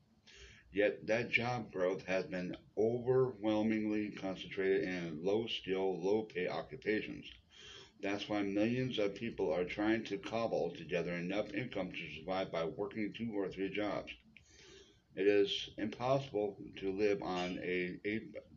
Yet 0.71 1.07
that 1.07 1.31
job 1.31 1.71
growth 1.71 2.05
has 2.05 2.25
been 2.25 2.55
overwhelmingly 2.77 4.11
concentrated 4.11 4.83
in 4.83 5.23
low 5.23 5.47
skill, 5.47 5.99
low 5.99 6.23
pay 6.23 6.47
occupations. 6.47 7.25
That's 8.01 8.29
why 8.29 8.43
millions 8.43 8.99
of 8.99 9.15
people 9.15 9.51
are 9.51 9.65
trying 9.65 10.03
to 10.05 10.17
cobble 10.17 10.71
together 10.71 11.13
enough 11.13 11.53
income 11.53 11.91
to 11.91 12.19
survive 12.19 12.51
by 12.51 12.65
working 12.65 13.13
two 13.13 13.31
or 13.33 13.49
three 13.49 13.69
jobs. 13.69 14.11
It 15.15 15.27
is 15.27 15.69
impossible 15.77 16.57
to 16.77 16.91
live 16.91 17.21
on 17.21 17.59
a 17.61 17.99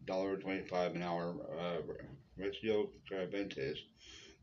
$8.25 0.07 0.95
an 0.95 1.02
hour 1.02 1.35
uh, 1.59 1.81
ratio 2.37 2.90
Caravantes 3.11 3.78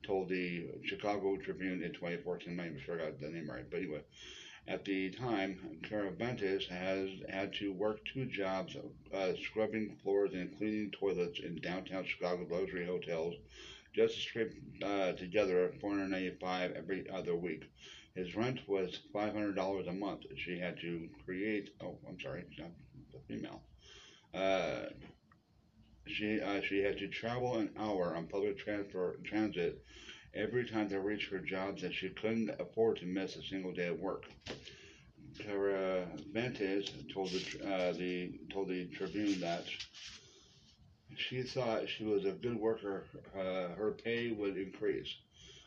told 0.04 0.28
the 0.30 0.68
Chicago 0.84 1.38
Tribune 1.38 1.84
in 1.84 1.94
2014. 1.94 2.60
I'm 2.60 2.74
not 2.74 2.82
sure 2.84 3.00
I 3.00 3.06
got 3.06 3.20
the 3.20 3.30
name 3.30 3.50
right, 3.50 3.70
but 3.70 3.78
anyway, 3.78 4.02
at 4.70 4.86
the 4.86 5.10
time, 5.10 5.80
Caravantes 5.82 6.68
has 6.68 7.10
had 7.28 7.52
to 7.54 7.74
work 7.74 8.00
two 8.06 8.28
jobs, 8.28 8.78
uh, 9.12 9.32
scrubbing 9.44 9.98
floors 10.04 10.34
and 10.34 10.56
cleaning 10.58 10.92
toilets 10.92 11.40
in 11.40 11.60
downtown 11.60 12.06
Chicago 12.06 12.46
luxury 12.48 12.86
hotels, 12.86 13.34
just 13.96 14.14
to 14.14 14.22
scrape 14.22 14.54
uh, 14.86 15.14
together 15.14 15.74
495 15.82 16.74
every 16.74 17.10
other 17.10 17.36
week. 17.36 17.64
His 18.16 18.36
rent 18.36 18.60
was 18.68 19.00
$500 19.14 19.90
a 19.90 19.94
month. 19.94 20.22
She 20.38 20.60
had 20.60 20.80
to 20.82 21.10
create. 21.26 21.72
Oh, 21.82 21.98
I'm 22.08 22.20
sorry, 22.20 22.46
the 22.58 23.20
female. 23.28 23.64
Uh, 24.36 24.90
she 26.06 26.42
uh, 26.42 26.62
she 26.62 26.80
had 26.84 26.98
to 27.00 27.08
travel 27.08 27.58
an 27.58 27.72
hour 27.80 28.16
on 28.16 28.28
public 28.28 28.60
transfer, 28.60 29.20
transit 29.24 29.84
every 30.34 30.68
time 30.68 30.90
to 30.90 31.00
reach 31.00 31.30
her 31.30 31.40
jobs 31.40 31.82
that 31.82 31.94
she 31.94 32.10
couldn't 32.10 32.52
afford 32.60 32.98
to 32.98 33.06
miss 33.06 33.36
a 33.36 33.44
single 33.44 33.72
day 33.74 33.88
of 33.88 34.00
work. 34.00 34.26
Cara 35.40 36.06
Ventes 36.34 36.92
told 37.14 37.30
the, 37.30 37.40
uh, 37.66 37.92
the, 37.94 38.40
told 38.52 38.68
the 38.68 38.88
Tribune 38.88 39.40
that 39.40 39.64
she 41.16 41.44
thought 41.44 41.90
she 41.90 42.06
was 42.06 42.26
a 42.26 42.32
good 42.32 42.58
worker, 42.58 43.06
uh, 43.36 43.76
her 43.76 43.96
pay 44.04 44.32
would 44.32 44.58
increase. 44.58 45.08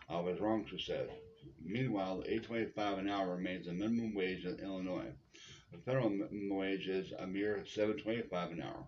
I 0.08 0.20
was 0.20 0.40
wrong, 0.40 0.64
she 0.68 0.82
said. 0.82 1.08
Meanwhile, 1.64 2.24
8.25 2.28 2.98
an 2.98 3.08
hour 3.08 3.36
remains 3.36 3.66
the 3.66 3.72
minimum 3.72 4.14
wage 4.14 4.44
in 4.44 4.58
Illinois. 4.60 5.12
The 5.72 5.78
federal 5.78 6.12
wage 6.50 6.86
is 6.86 7.12
a 7.18 7.26
mere 7.26 7.64
7.25 7.66 8.52
an 8.52 8.62
hour. 8.62 8.86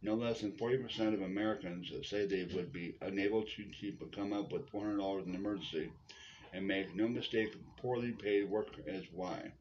No 0.00 0.14
less 0.14 0.42
than 0.42 0.52
40% 0.52 1.12
of 1.12 1.22
Americans 1.22 1.90
say 2.08 2.24
they 2.24 2.44
would 2.54 2.72
be 2.72 2.96
unable 3.00 3.42
to 3.42 3.64
keep 3.64 4.00
come 4.12 4.32
up 4.32 4.52
with 4.52 4.70
$400 4.70 5.26
in 5.26 5.34
emergency, 5.34 5.90
and 6.52 6.68
make 6.68 6.94
no 6.94 7.08
mistake, 7.08 7.56
poorly 7.78 8.12
paid 8.12 8.48
work 8.48 8.68
is 8.86 9.04
why. 9.12 9.52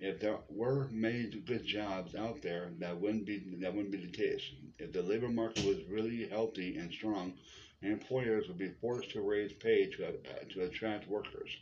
If 0.00 0.18
there 0.18 0.40
were 0.48 0.88
many 0.90 1.26
good 1.26 1.64
jobs 1.64 2.16
out 2.16 2.42
there, 2.42 2.72
that 2.78 3.00
wouldn't 3.00 3.24
be 3.24 3.38
that 3.60 3.72
wouldn't 3.72 3.92
be 3.92 4.04
the 4.04 4.10
case. 4.10 4.42
If 4.78 4.92
the 4.92 5.02
labor 5.02 5.28
market 5.28 5.64
was 5.64 5.84
really 5.84 6.26
healthy 6.26 6.76
and 6.76 6.92
strong, 6.92 7.38
employers 7.82 8.48
would 8.48 8.58
be 8.58 8.74
forced 8.80 9.10
to 9.10 9.22
raise 9.22 9.52
pay 9.52 9.86
to, 9.90 10.08
uh, 10.08 10.44
to 10.50 10.62
attract 10.64 11.08
workers. 11.08 11.56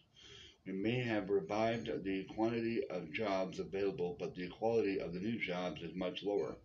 We 0.66 0.72
may 0.72 1.00
have 1.00 1.28
revived 1.28 2.02
the 2.02 2.24
quantity 2.24 2.82
of 2.88 3.12
jobs 3.12 3.58
available, 3.58 4.16
but 4.18 4.34
the 4.34 4.48
quality 4.48 5.00
of 5.00 5.12
the 5.12 5.20
new 5.20 5.38
jobs 5.38 5.82
is 5.82 5.94
much 5.94 6.22
lower. 6.22 6.56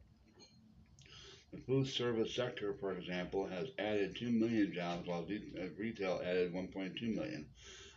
The 1.53 1.59
food 1.63 1.87
service 1.87 2.33
sector, 2.33 2.73
for 2.79 2.93
example, 2.93 3.45
has 3.45 3.67
added 3.77 4.15
2 4.15 4.31
million 4.31 4.71
jobs 4.71 5.05
while 5.05 5.27
uh, 5.29 5.67
retail 5.77 6.21
added 6.23 6.53
1.2 6.53 7.13
million, 7.13 7.45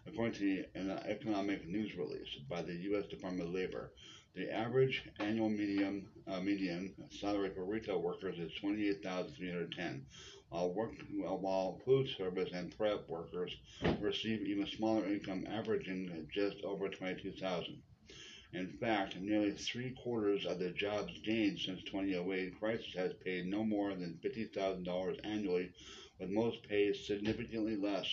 according 0.09 0.35
to 0.41 0.65
an 0.75 0.91
economic 0.91 1.65
news 1.69 1.95
release 1.95 2.35
by 2.49 2.63
the 2.63 2.75
U.S. 2.75 3.07
Department 3.07 3.47
of 3.47 3.55
Labor. 3.55 3.93
The 4.35 4.53
average 4.53 5.05
annual 5.21 5.49
medium, 5.49 6.11
uh, 6.27 6.41
median 6.41 6.95
salary 7.11 7.51
for 7.55 7.65
retail 7.65 8.03
workers 8.03 8.41
is 8.41 8.51
28310 8.61 10.05
while, 10.49 10.73
work, 10.73 10.95
while 11.13 11.81
food 11.85 12.09
service 12.09 12.51
and 12.53 12.77
prep 12.77 13.09
workers 13.09 13.57
receive 14.01 14.43
even 14.43 14.67
smaller 14.67 15.07
income, 15.07 15.47
averaging 15.49 16.27
just 16.33 16.57
over 16.65 16.89
22000 16.89 17.81
in 18.55 18.69
fact, 18.69 19.17
nearly 19.17 19.51
three 19.51 19.91
quarters 19.91 20.47
of 20.47 20.61
the 20.61 20.71
jobs 20.71 21.19
gained 21.25 21.59
since 21.59 21.83
2008 21.83 22.59
crisis 22.61 22.95
has 22.95 23.13
paid 23.25 23.47
no 23.47 23.65
more 23.65 23.93
than 23.95 24.19
$50,000 24.25 25.19
annually, 25.25 25.73
with 26.21 26.31
most 26.31 26.63
pays 26.63 27.05
significantly 27.05 27.75
less. 27.75 28.07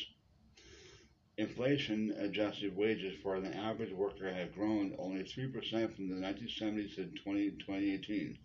Inflation 1.38 2.12
adjusted 2.18 2.76
wages 2.76 3.14
for 3.22 3.36
an 3.36 3.46
average 3.54 3.92
worker 3.94 4.32
have 4.34 4.54
grown 4.54 4.96
only 4.98 5.24
3% 5.24 5.96
from 5.96 6.10
the 6.10 6.16
1970s 6.16 6.96
to 6.96 7.06
2018. 7.06 8.38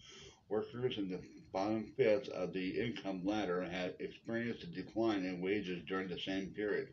Workers 0.49 0.99
in 0.99 1.09
the 1.09 1.21
bottom 1.51 1.93
fifth 1.97 2.29
of 2.29 2.53
the 2.53 2.79
income 2.79 3.25
ladder 3.25 3.63
have 3.63 3.95
experienced 3.99 4.63
a 4.65 4.67
decline 4.67 5.25
in 5.25 5.41
wages 5.41 5.83
during 5.89 6.09
the 6.09 6.19
same 6.19 6.49
period. 6.51 6.89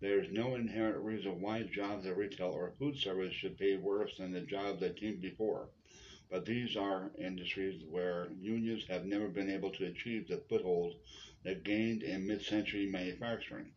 There 0.00 0.20
is 0.20 0.30
no 0.30 0.54
inherent 0.56 0.98
reason 1.04 1.40
why 1.40 1.62
jobs 1.62 2.06
at 2.06 2.16
retail 2.16 2.48
or 2.48 2.72
food 2.78 2.96
service 2.96 3.34
should 3.34 3.56
pay 3.58 3.76
worse 3.76 4.16
than 4.16 4.32
the 4.32 4.40
jobs 4.40 4.80
that 4.80 4.96
came 4.96 5.20
before. 5.20 5.70
but 6.30 6.44
these 6.44 6.76
are 6.76 7.12
industries 7.18 7.84
where 7.84 8.30
unions 8.32 8.84
have 8.86 9.04
never 9.04 9.28
been 9.28 9.50
able 9.50 9.70
to 9.70 9.84
achieve 9.86 10.26
the 10.28 10.38
foothold 10.48 10.94
that 11.44 11.64
gained 11.64 12.02
in 12.02 12.26
mid 12.26 12.42
century 12.42 12.86
manufacturing. 12.86 13.72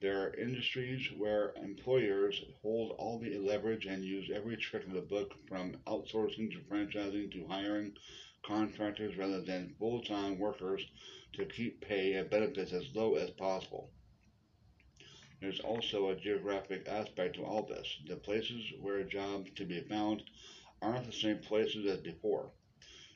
There 0.00 0.20
are 0.22 0.34
industries 0.34 1.10
where 1.16 1.52
employers 1.56 2.42
hold 2.62 2.92
all 2.98 3.18
the 3.18 3.38
leverage 3.38 3.86
and 3.86 4.04
use 4.04 4.30
every 4.30 4.56
trick 4.56 4.84
in 4.84 4.92
the 4.94 5.00
book 5.00 5.34
from 5.48 5.76
outsourcing 5.86 6.50
to 6.52 6.60
franchising 6.60 7.30
to 7.32 7.46
hiring 7.46 7.96
contractors 8.42 9.16
rather 9.16 9.40
than 9.42 9.74
full 9.78 10.02
time 10.02 10.38
workers 10.38 10.84
to 11.34 11.46
keep 11.46 11.80
pay 11.80 12.14
and 12.14 12.30
benefits 12.30 12.72
as 12.72 12.94
low 12.94 13.14
as 13.16 13.30
possible. 13.30 13.90
There's 15.40 15.60
also 15.60 16.10
a 16.10 16.16
geographic 16.16 16.86
aspect 16.86 17.36
to 17.36 17.44
all 17.44 17.62
this. 17.62 17.98
The 18.06 18.16
places 18.16 18.62
where 18.80 19.02
jobs 19.04 19.50
to 19.56 19.64
be 19.64 19.80
found 19.80 20.22
aren't 20.82 21.06
the 21.06 21.12
same 21.12 21.38
places 21.38 21.86
as 21.86 22.00
before. 22.00 22.50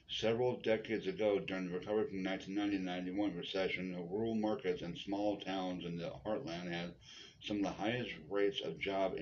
Several 0.09 0.57
decades 0.61 1.07
ago, 1.07 1.38
during 1.38 1.66
the 1.66 1.78
recovery 1.78 2.09
from 2.09 2.23
the 2.23 2.31
1990-91 2.31 3.37
recession, 3.37 3.97
rural 4.11 4.35
markets 4.35 4.83
and 4.83 4.97
small 4.97 5.38
towns 5.40 5.85
in 5.85 5.99
the 5.99 6.11
heartland 6.25 6.71
had 6.71 6.95
some 7.43 7.59
of 7.59 7.62
the 7.62 7.71
highest 7.71 8.11
rates 8.31 8.61
of 8.62 8.78
job 8.78 9.16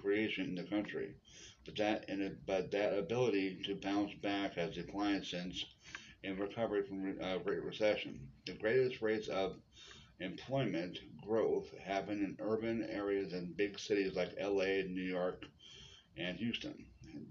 creation 0.00 0.44
in 0.44 0.54
the 0.54 0.64
country. 0.64 1.14
But 1.64 1.76
that, 1.76 2.08
but 2.46 2.70
that 2.70 2.96
ability 2.96 3.62
to 3.64 3.74
bounce 3.74 4.14
back 4.14 4.54
has 4.54 4.74
declined 4.74 5.26
since 5.26 5.64
in 6.22 6.36
recovery 6.36 6.84
from 6.84 7.18
uh, 7.20 7.38
Great 7.38 7.62
Recession. 7.62 8.28
The 8.46 8.52
greatest 8.54 9.02
rates 9.02 9.28
of 9.28 9.56
employment 10.20 10.98
growth 11.26 11.76
happen 11.78 12.24
in 12.24 12.36
urban 12.40 12.86
areas 12.90 13.32
and 13.32 13.56
big 13.56 13.78
cities 13.78 14.14
like 14.14 14.40
LA, 14.40 14.82
New 14.86 15.02
York, 15.02 15.44
and 16.16 16.38
Houston 16.38 16.86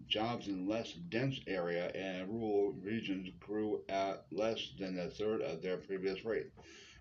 jobs 0.07 0.47
in 0.47 0.67
less 0.67 0.93
dense 0.93 1.39
area 1.47 1.87
and 1.89 2.29
rural 2.29 2.73
regions 2.83 3.29
grew 3.39 3.81
at 3.89 4.25
less 4.31 4.71
than 4.79 4.99
a 4.99 5.09
third 5.09 5.41
of 5.41 5.61
their 5.61 5.77
previous 5.77 6.23
rate. 6.25 6.51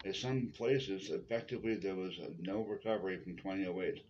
In 0.04 0.14
some 0.14 0.52
places, 0.56 1.10
effectively, 1.10 1.76
there 1.76 1.94
was 1.94 2.18
no 2.38 2.60
recovery 2.62 3.18
from 3.18 3.36
2008. 3.36 4.04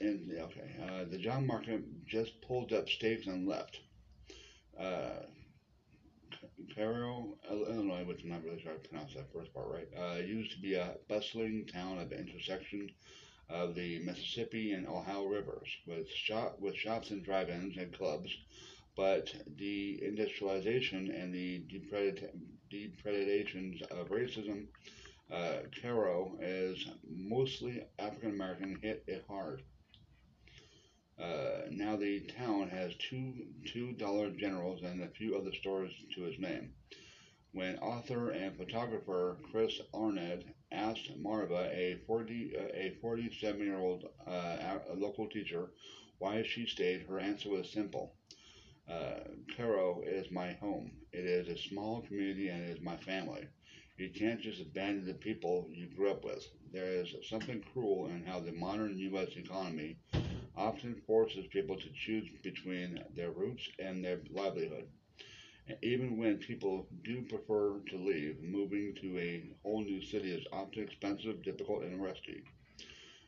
And 0.00 0.32
okay, 0.38 0.70
uh, 0.82 1.04
the 1.10 1.18
job 1.18 1.42
market 1.42 1.82
just 2.06 2.40
pulled 2.42 2.72
up 2.72 2.88
stakes 2.88 3.26
and 3.26 3.48
left. 3.48 3.80
Uh, 4.78 5.22
Cairo, 6.74 7.36
Illinois, 7.50 8.04
which 8.04 8.22
I'm 8.22 8.30
not 8.30 8.44
really 8.44 8.60
sure 8.60 8.72
how 8.72 8.78
to 8.78 8.88
pronounce 8.88 9.14
that 9.14 9.32
first 9.32 9.52
part 9.52 9.68
right, 9.68 9.88
uh, 9.96 10.20
used 10.20 10.52
to 10.52 10.60
be 10.60 10.74
a 10.74 10.96
bustling 11.08 11.66
town 11.66 11.98
at 11.98 12.10
the 12.10 12.18
intersection 12.18 12.90
of 13.48 13.74
the 13.74 13.98
Mississippi 14.00 14.72
and 14.72 14.86
Ohio 14.86 15.24
rivers, 15.24 15.68
with 15.86 16.08
shop 16.10 16.58
with 16.60 16.76
shops 16.76 17.10
and 17.10 17.24
drive-ins 17.24 17.76
and 17.76 17.92
clubs. 17.92 18.30
But 18.96 19.32
the 19.56 20.02
industrialization 20.02 21.10
and 21.10 21.32
the 21.32 21.64
depredations 22.70 23.80
of 23.90 24.08
racism, 24.08 24.66
uh, 25.32 25.58
Cairo 25.80 26.36
is 26.40 26.84
mostly 27.08 27.84
African 27.98 28.30
American, 28.30 28.78
hit 28.82 29.04
it 29.06 29.24
hard. 29.28 29.62
Now 31.88 31.96
the 31.96 32.20
town 32.20 32.68
has 32.68 32.92
two 32.96 33.46
two 33.64 33.92
Dollar 33.94 34.28
Generals 34.28 34.82
and 34.82 35.02
a 35.02 35.08
few 35.08 35.38
other 35.38 35.54
stores 35.54 35.90
to 36.14 36.20
his 36.20 36.38
name. 36.38 36.74
When 37.52 37.78
author 37.78 38.28
and 38.28 38.54
photographer 38.58 39.38
Chris 39.50 39.80
Arnade 39.94 40.52
asked 40.70 41.16
Marva, 41.16 41.70
a 41.72 41.96
40 42.06 42.52
uh, 42.58 42.62
a 42.74 42.90
47 43.00 43.60
year 43.62 43.78
old 43.78 44.04
uh, 44.26 44.80
local 44.96 45.30
teacher, 45.30 45.70
why 46.18 46.42
she 46.42 46.66
stayed, 46.66 47.06
her 47.06 47.18
answer 47.18 47.48
was 47.48 47.72
simple. 47.72 48.12
Uh, 48.86 49.20
Cairo 49.56 50.02
is 50.04 50.30
my 50.30 50.52
home. 50.60 50.90
It 51.10 51.24
is 51.24 51.48
a 51.48 51.68
small 51.70 52.02
community 52.02 52.50
and 52.50 52.64
it 52.64 52.76
is 52.76 52.84
my 52.84 52.98
family. 52.98 53.48
You 53.96 54.10
can't 54.10 54.42
just 54.42 54.60
abandon 54.60 55.06
the 55.06 55.14
people 55.14 55.70
you 55.72 55.86
grew 55.86 56.10
up 56.10 56.22
with. 56.22 56.46
There 56.70 56.92
is 57.00 57.14
something 57.30 57.64
cruel 57.72 58.08
in 58.08 58.24
how 58.26 58.40
the 58.40 58.52
modern 58.52 58.98
U.S. 58.98 59.30
economy 59.36 59.96
often 60.58 61.00
forces 61.06 61.46
people 61.46 61.76
to 61.76 61.88
choose 61.94 62.28
between 62.42 63.02
their 63.14 63.30
roots 63.30 63.68
and 63.78 64.04
their 64.04 64.20
livelihood. 64.30 64.88
Even 65.82 66.16
when 66.16 66.38
people 66.38 66.88
do 67.04 67.22
prefer 67.22 67.78
to 67.90 67.96
leave, 67.96 68.42
moving 68.42 68.94
to 68.96 69.18
a 69.18 69.44
whole 69.62 69.82
new 69.82 70.02
city 70.02 70.32
is 70.32 70.46
often 70.52 70.82
expensive, 70.82 71.42
difficult, 71.42 71.84
and 71.84 72.02
risky. 72.02 72.42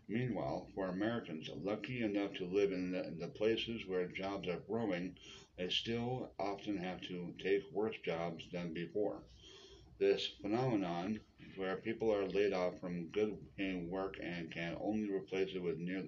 Meanwhile, 0.09 0.69
for 0.75 0.89
Americans 0.89 1.49
lucky 1.63 2.03
enough 2.03 2.33
to 2.35 2.45
live 2.45 2.73
in 2.73 2.91
the, 2.91 3.07
in 3.07 3.19
the, 3.19 3.29
places 3.29 3.87
where 3.87 4.09
jobs 4.09 4.49
are 4.49 4.59
growing, 4.69 5.15
they 5.57 5.69
still 5.69 6.33
often 6.39 6.79
have 6.79 7.01
to 7.03 7.33
take 7.39 7.63
worse 7.73 7.95
jobs 8.05 8.45
than 8.53 8.75
before. 8.75 9.23
This 10.01 10.31
phenomenon, 10.41 11.21
where 11.57 11.77
people 11.77 12.11
are 12.11 12.27
laid 12.27 12.55
off 12.55 12.73
from 12.81 13.09
good 13.09 13.37
paying 13.59 13.91
work 13.91 14.17
and 14.19 14.51
can 14.51 14.79
only 14.81 15.11
replace 15.11 15.51
it 15.55 15.63
with, 15.63 15.77
near, 15.77 16.03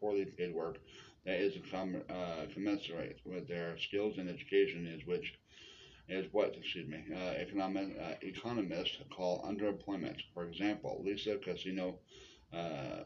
poorly 0.00 0.24
paid 0.24 0.52
work 0.52 0.78
that 1.24 1.38
is 1.38 1.54
com- 1.70 2.02
uh, 2.10 2.46
commensurate 2.52 3.20
with 3.24 3.46
their 3.46 3.78
skills 3.78 4.18
and 4.18 4.28
education, 4.28 4.88
is 4.88 5.06
which 5.06 5.32
is 6.08 6.26
what, 6.32 6.56
excuse 6.56 6.88
me, 6.88 7.04
uh, 7.14 7.34
economic, 7.38 7.96
uh, 7.96 8.14
economists 8.22 8.96
call 9.16 9.44
underemployment. 9.44 10.20
For 10.34 10.44
example, 10.44 11.02
Lisa 11.04 11.38
Casino 11.38 12.00
uh, 12.52 13.04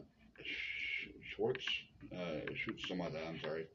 Schwartz, 1.35 1.65
uh, 2.11 2.39
of 3.05 3.13
that, 3.13 3.27
I'm 3.27 3.39
sorry, 3.41 3.67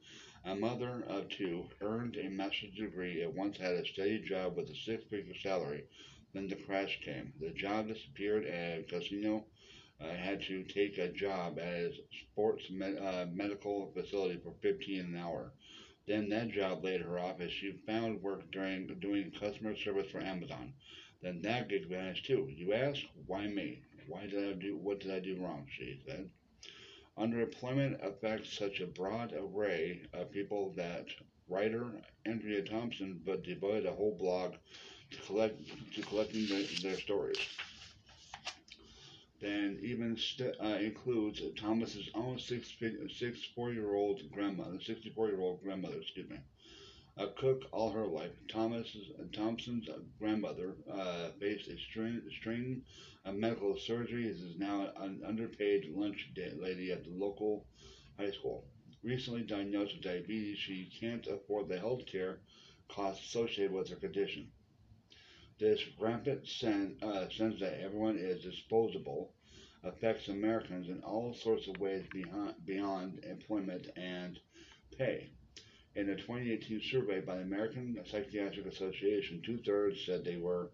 a 0.45 0.57
mother 0.57 1.05
of 1.09 1.29
two, 1.29 1.69
earned 1.81 2.17
a 2.17 2.29
master's 2.29 2.75
degree 2.75 3.23
and 3.23 3.37
once 3.37 3.57
had 3.57 3.75
a 3.75 3.87
steady 3.87 4.19
job 4.19 4.57
with 4.57 4.69
a 4.69 4.75
six-figure 4.75 5.35
salary. 5.41 5.85
Then 6.37 6.49
the 6.49 6.57
crash 6.57 7.01
came. 7.03 7.33
The 7.41 7.49
job 7.49 7.89
disappeared 7.89 8.45
and 8.45 8.87
Casino 8.87 9.47
uh, 9.99 10.11
had 10.11 10.43
to 10.43 10.65
take 10.65 10.99
a 10.99 11.09
job 11.09 11.59
at 11.59 11.65
a 11.65 11.93
sports 12.25 12.69
med- 12.69 12.99
uh, 12.99 13.25
medical 13.33 13.91
facility 13.93 14.39
for 14.45 14.53
15 14.61 15.01
an 15.01 15.17
hour. 15.17 15.55
Then 16.07 16.29
that 16.29 16.51
job 16.51 16.85
laid 16.85 17.01
her 17.01 17.19
off 17.19 17.41
as 17.41 17.51
she 17.51 17.81
found 17.87 18.23
work 18.23 18.51
during 18.51 18.87
doing 19.01 19.31
customer 19.31 19.75
service 19.77 20.11
for 20.11 20.21
Amazon. 20.21 20.75
Then 21.23 21.41
that 21.41 21.71
gig 21.71 21.89
vanished 21.89 22.27
too. 22.27 22.51
You 22.55 22.75
ask, 22.75 23.01
why 23.27 23.47
me? 23.47 23.81
Why 24.07 24.27
did 24.27 24.47
I 24.47 24.53
do 24.53 24.77
what 24.77 25.01
did 25.01 25.13
I 25.13 25.21
do 25.21 25.41
wrong? 25.41 25.67
She 25.71 26.03
said. 26.07 26.29
Underemployment 27.17 28.05
affects 28.07 28.53
such 28.53 28.81
a 28.81 28.87
broad 28.87 29.33
array 29.33 30.03
of 30.13 30.31
people 30.31 30.75
that 30.77 31.07
writer 31.49 31.87
Andrea 32.27 32.61
Thompson 32.61 33.23
but 33.25 33.43
devoted 33.43 33.87
a 33.87 33.93
whole 33.93 34.19
blog 34.19 34.57
to 35.11 35.19
collect 35.27 35.59
to 35.95 36.03
collecting 36.03 36.47
the, 36.47 36.69
their 36.83 36.97
stories 36.97 37.39
and 39.43 39.79
even 39.81 40.17
st- 40.17 40.55
uh, 40.63 40.77
includes 40.89 41.41
Thomas's 41.59 42.11
own 42.15 42.39
six 42.39 42.75
six 43.19 43.45
four 43.55 43.73
year 43.73 43.95
old 43.95 44.21
grandmother, 44.31 44.79
64 44.81 45.29
year 45.29 45.41
old 45.41 45.63
grandmother, 45.63 45.97
excuse 46.01 46.29
me, 46.29 46.39
a 47.19 47.29
cook 47.29 47.65
all 47.73 47.91
her 47.91 48.07
life. 48.07 48.33
Thomas's 48.49 49.11
Thompson's 49.33 49.89
grandmother 50.19 50.77
uh, 50.93 51.31
faced 51.41 51.69
a 51.69 51.79
string, 51.79 52.23
string 52.41 52.83
of 53.25 53.35
medical 53.37 53.75
surgeries. 53.75 54.43
Is 54.51 54.57
now 54.59 54.93
an 54.99 55.23
underpaid 55.27 55.87
lunch 55.95 56.31
lady 56.59 56.93
at 56.93 57.05
the 57.05 57.11
local 57.11 57.67
high 58.19 58.33
school. 58.33 58.67
Recently 59.05 59.43
diagnosed 59.43 59.95
with 59.95 60.05
diabetes, 60.05 60.59
she 60.59 60.91
can't 61.01 61.27
afford 61.27 61.69
the 61.69 61.79
health 61.79 62.07
care 62.07 62.41
costs 62.89 63.27
associated 63.27 63.73
with 63.73 63.89
her 63.91 63.97
condition. 63.97 64.51
This 65.59 65.83
rampant 65.99 66.47
sense, 66.47 67.03
uh, 67.03 67.31
sense 67.31 67.61
that 67.61 67.81
everyone 67.81 68.19
is 68.19 68.43
disposable 68.43 69.33
affects 69.83 70.29
Americans 70.29 70.91
in 70.91 71.01
all 71.01 71.33
sorts 71.33 71.67
of 71.67 71.81
ways 71.81 72.05
beyond, 72.13 72.57
beyond 72.67 73.25
employment 73.25 73.87
and 73.97 74.39
pay. 74.99 75.31
In 75.95 76.11
a 76.11 76.17
2018 76.17 76.83
survey 76.83 77.21
by 77.21 77.37
the 77.37 77.43
American 77.43 77.99
Psychiatric 78.05 78.67
Association, 78.67 79.41
two 79.41 79.57
thirds 79.57 80.05
said 80.05 80.25
they 80.25 80.37
were 80.37 80.73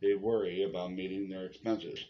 they 0.00 0.14
worry 0.14 0.62
about 0.62 0.92
meeting 0.92 1.28
their 1.28 1.46
expenses. 1.46 2.04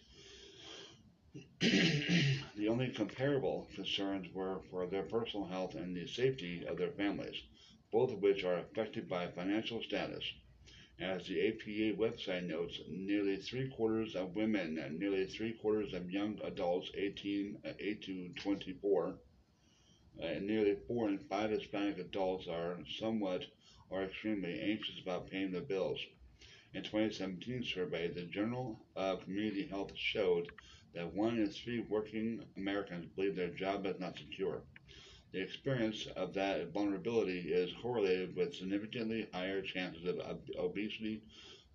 the 1.60 2.68
only 2.68 2.90
comparable 2.90 3.70
concerns 3.74 4.26
were 4.34 4.60
for 4.70 4.86
their 4.86 5.04
personal 5.04 5.46
health 5.46 5.76
and 5.76 5.96
the 5.96 6.06
safety 6.06 6.66
of 6.66 6.76
their 6.76 6.90
families, 6.90 7.42
both 7.90 8.12
of 8.12 8.20
which 8.20 8.44
are 8.44 8.58
affected 8.58 9.08
by 9.08 9.28
financial 9.28 9.82
status. 9.82 10.24
As 11.00 11.26
the 11.26 11.48
APA 11.48 11.96
website 11.96 12.46
notes, 12.46 12.80
nearly 12.88 13.36
three 13.36 13.68
quarters 13.70 14.14
of 14.14 14.36
women 14.36 14.78
and 14.78 14.98
nearly 14.98 15.26
three 15.26 15.52
quarters 15.54 15.94
of 15.94 16.10
young 16.10 16.38
adults 16.44 16.90
18, 16.94 17.58
uh, 17.64 17.72
8 17.78 18.02
to 18.02 18.28
24, 18.34 19.18
uh, 20.20 20.22
and 20.22 20.46
nearly 20.46 20.76
four 20.86 21.08
in 21.08 21.18
five 21.18 21.50
Hispanic 21.50 21.98
adults 21.98 22.46
are 22.46 22.78
somewhat 22.98 23.46
or 23.88 24.02
extremely 24.04 24.60
anxious 24.60 25.00
about 25.00 25.30
paying 25.30 25.50
their 25.50 25.62
bills. 25.62 25.98
In 26.74 26.82
2017 26.82 27.64
survey, 27.64 28.08
the 28.08 28.24
Journal 28.24 28.78
of 28.94 29.24
Community 29.24 29.66
Health 29.66 29.92
showed 29.96 30.50
that 30.94 31.14
one 31.14 31.38
in 31.38 31.48
three 31.48 31.80
working 31.80 32.44
Americans 32.56 33.06
believe 33.14 33.36
their 33.36 33.48
job 33.48 33.86
is 33.86 33.98
not 33.98 34.16
secure. 34.18 34.62
The 35.32 35.40
experience 35.40 36.06
of 36.14 36.34
that 36.34 36.72
vulnerability 36.72 37.52
is 37.52 37.72
correlated 37.80 38.36
with 38.36 38.54
significantly 38.54 39.28
higher 39.32 39.62
chances 39.62 40.06
of 40.06 40.40
obesity, 40.58 41.22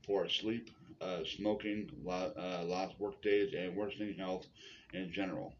poor 0.05 0.29
sleep, 0.29 0.69
uh, 1.01 1.23
smoking, 1.25 1.89
uh, 2.07 2.63
lost 2.65 2.99
work 2.99 3.21
days, 3.23 3.53
and 3.55 3.75
worsening 3.75 4.13
health 4.13 4.45
in 4.93 5.11
general. 5.11 5.55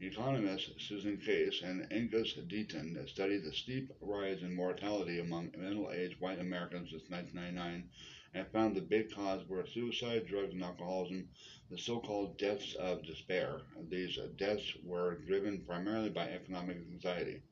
Economists 0.00 0.84
Susan 0.84 1.16
Case 1.16 1.62
and 1.62 1.86
Angus 1.92 2.34
Deaton 2.34 3.08
studied 3.08 3.44
the 3.44 3.52
steep 3.52 3.92
rise 4.00 4.42
in 4.42 4.52
mortality 4.52 5.20
among 5.20 5.52
middle-aged 5.56 6.20
white 6.20 6.40
Americans 6.40 6.90
since 6.90 7.08
1999 7.08 7.88
and 8.34 8.48
found 8.48 8.74
the 8.74 8.80
big 8.80 9.10
cause 9.14 9.46
were 9.48 9.66
suicide, 9.66 10.26
drugs, 10.26 10.54
and 10.54 10.62
alcoholism, 10.62 11.28
the 11.70 11.78
so-called 11.78 12.38
deaths 12.38 12.74
of 12.74 13.04
despair. 13.04 13.60
These 13.90 14.18
deaths 14.36 14.72
were 14.84 15.16
driven 15.26 15.60
primarily 15.66 16.10
by 16.10 16.28
economic 16.28 16.78
anxiety. 16.78 17.42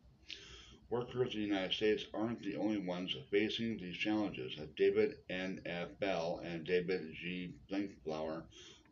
Workers 0.89 1.35
in 1.35 1.41
the 1.41 1.47
United 1.47 1.73
States 1.73 2.05
aren't 2.13 2.43
the 2.43 2.57
only 2.57 2.79
ones 2.79 3.15
facing 3.31 3.79
these 3.79 3.97
challenges. 3.97 4.59
David 4.77 5.19
N. 5.29 5.61
F. 5.65 5.89
Bell 6.01 6.41
and 6.45 6.67
David 6.67 7.15
G. 7.15 7.53
Blanchflower 7.69 8.45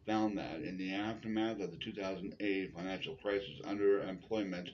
found 0.07 0.39
that 0.39 0.61
in 0.61 0.77
the 0.79 0.95
aftermath 0.95 1.61
of 1.61 1.71
the 1.71 1.77
2008 1.77 2.73
financial 2.75 3.17
crisis, 3.17 3.61
underemployment 3.65 4.71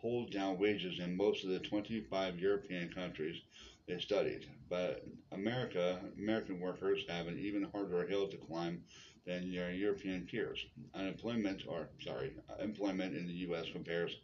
pulled 0.00 0.32
down 0.32 0.58
wages 0.58 0.98
in 1.00 1.16
most 1.16 1.44
of 1.44 1.50
the 1.50 1.60
25 1.60 2.38
European 2.38 2.92
countries 2.92 3.40
they 3.86 3.98
studied. 3.98 4.46
But 4.68 5.04
America, 5.32 6.00
American 6.18 6.60
workers 6.60 7.04
have 7.08 7.26
an 7.26 7.38
even 7.38 7.64
harder 7.72 8.06
hill 8.06 8.28
to 8.28 8.36
climb 8.36 8.82
than 9.26 9.50
their 9.52 9.70
European 9.72 10.26
peers. 10.26 10.64
Unemployment, 10.94 11.62
or 11.66 11.88
sorry, 12.02 12.32
employment 12.60 13.14
in 13.16 13.26
the 13.26 13.32
U.S. 13.48 13.66
compares 13.72 14.16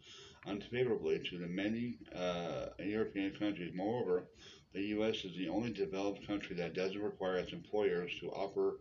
unfavorably 0.46 1.18
to 1.20 1.38
the 1.38 1.46
many 1.46 1.99
uh, 2.14 2.66
European 2.79 3.33
countries. 3.33 3.73
Moreover, 3.75 4.25
the 4.73 4.83
U.S. 4.96 5.25
is 5.25 5.37
the 5.37 5.49
only 5.49 5.70
developed 5.70 6.27
country 6.27 6.57
that 6.57 6.75
doesn't 6.75 7.01
require 7.03 7.37
its 7.37 7.53
employers 7.53 8.12
to 8.20 8.31
offer 8.31 8.77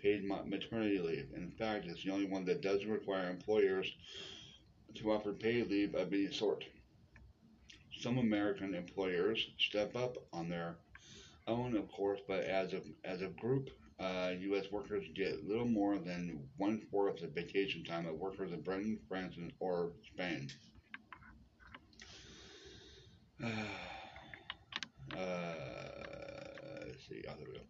paid 0.00 0.24
maternity 0.24 0.98
leave. 0.98 1.26
In 1.36 1.50
fact, 1.50 1.86
it's 1.86 2.02
the 2.04 2.10
only 2.10 2.26
one 2.26 2.44
that 2.46 2.62
doesn't 2.62 2.88
require 2.88 3.28
employers 3.28 3.92
to 4.94 5.10
offer 5.10 5.32
paid 5.32 5.68
leave 5.70 5.94
of 5.94 6.12
any 6.12 6.30
sort. 6.30 6.64
Some 8.00 8.16
American 8.16 8.74
employers 8.74 9.50
step 9.58 9.94
up 9.94 10.16
on 10.32 10.48
their 10.48 10.76
own, 11.46 11.76
of 11.76 11.90
course, 11.92 12.20
but 12.26 12.44
as 12.44 12.72
a 12.72 12.80
as 13.04 13.20
a 13.20 13.28
group, 13.28 13.68
uh, 13.98 14.32
U.S. 14.38 14.72
workers 14.72 15.04
get 15.14 15.46
little 15.46 15.66
more 15.66 15.98
than 15.98 16.48
one 16.56 16.80
fourth 16.90 17.22
of 17.22 17.32
vacation 17.32 17.84
time 17.84 18.06
of 18.06 18.14
workers 18.14 18.52
in 18.52 18.62
Britain, 18.62 18.98
France, 19.08 19.34
or 19.58 19.92
Spain. 20.14 20.48
Uh, 25.18 26.84
let's 26.86 27.08
see, 27.08 27.20
there. 27.22 27.62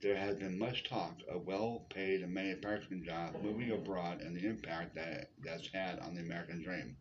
There 0.00 0.16
has 0.16 0.34
been 0.34 0.58
much 0.58 0.82
talk 0.82 1.14
of 1.30 1.46
well-paid 1.46 2.28
manufacturing 2.28 3.04
jobs 3.04 3.36
moving 3.40 3.70
abroad 3.70 4.20
and 4.20 4.34
the 4.34 4.48
impact 4.48 4.96
that 4.96 5.30
that's 5.44 5.68
had 5.72 6.00
on 6.00 6.16
the 6.16 6.22
American 6.22 6.60
dream. 6.60 6.96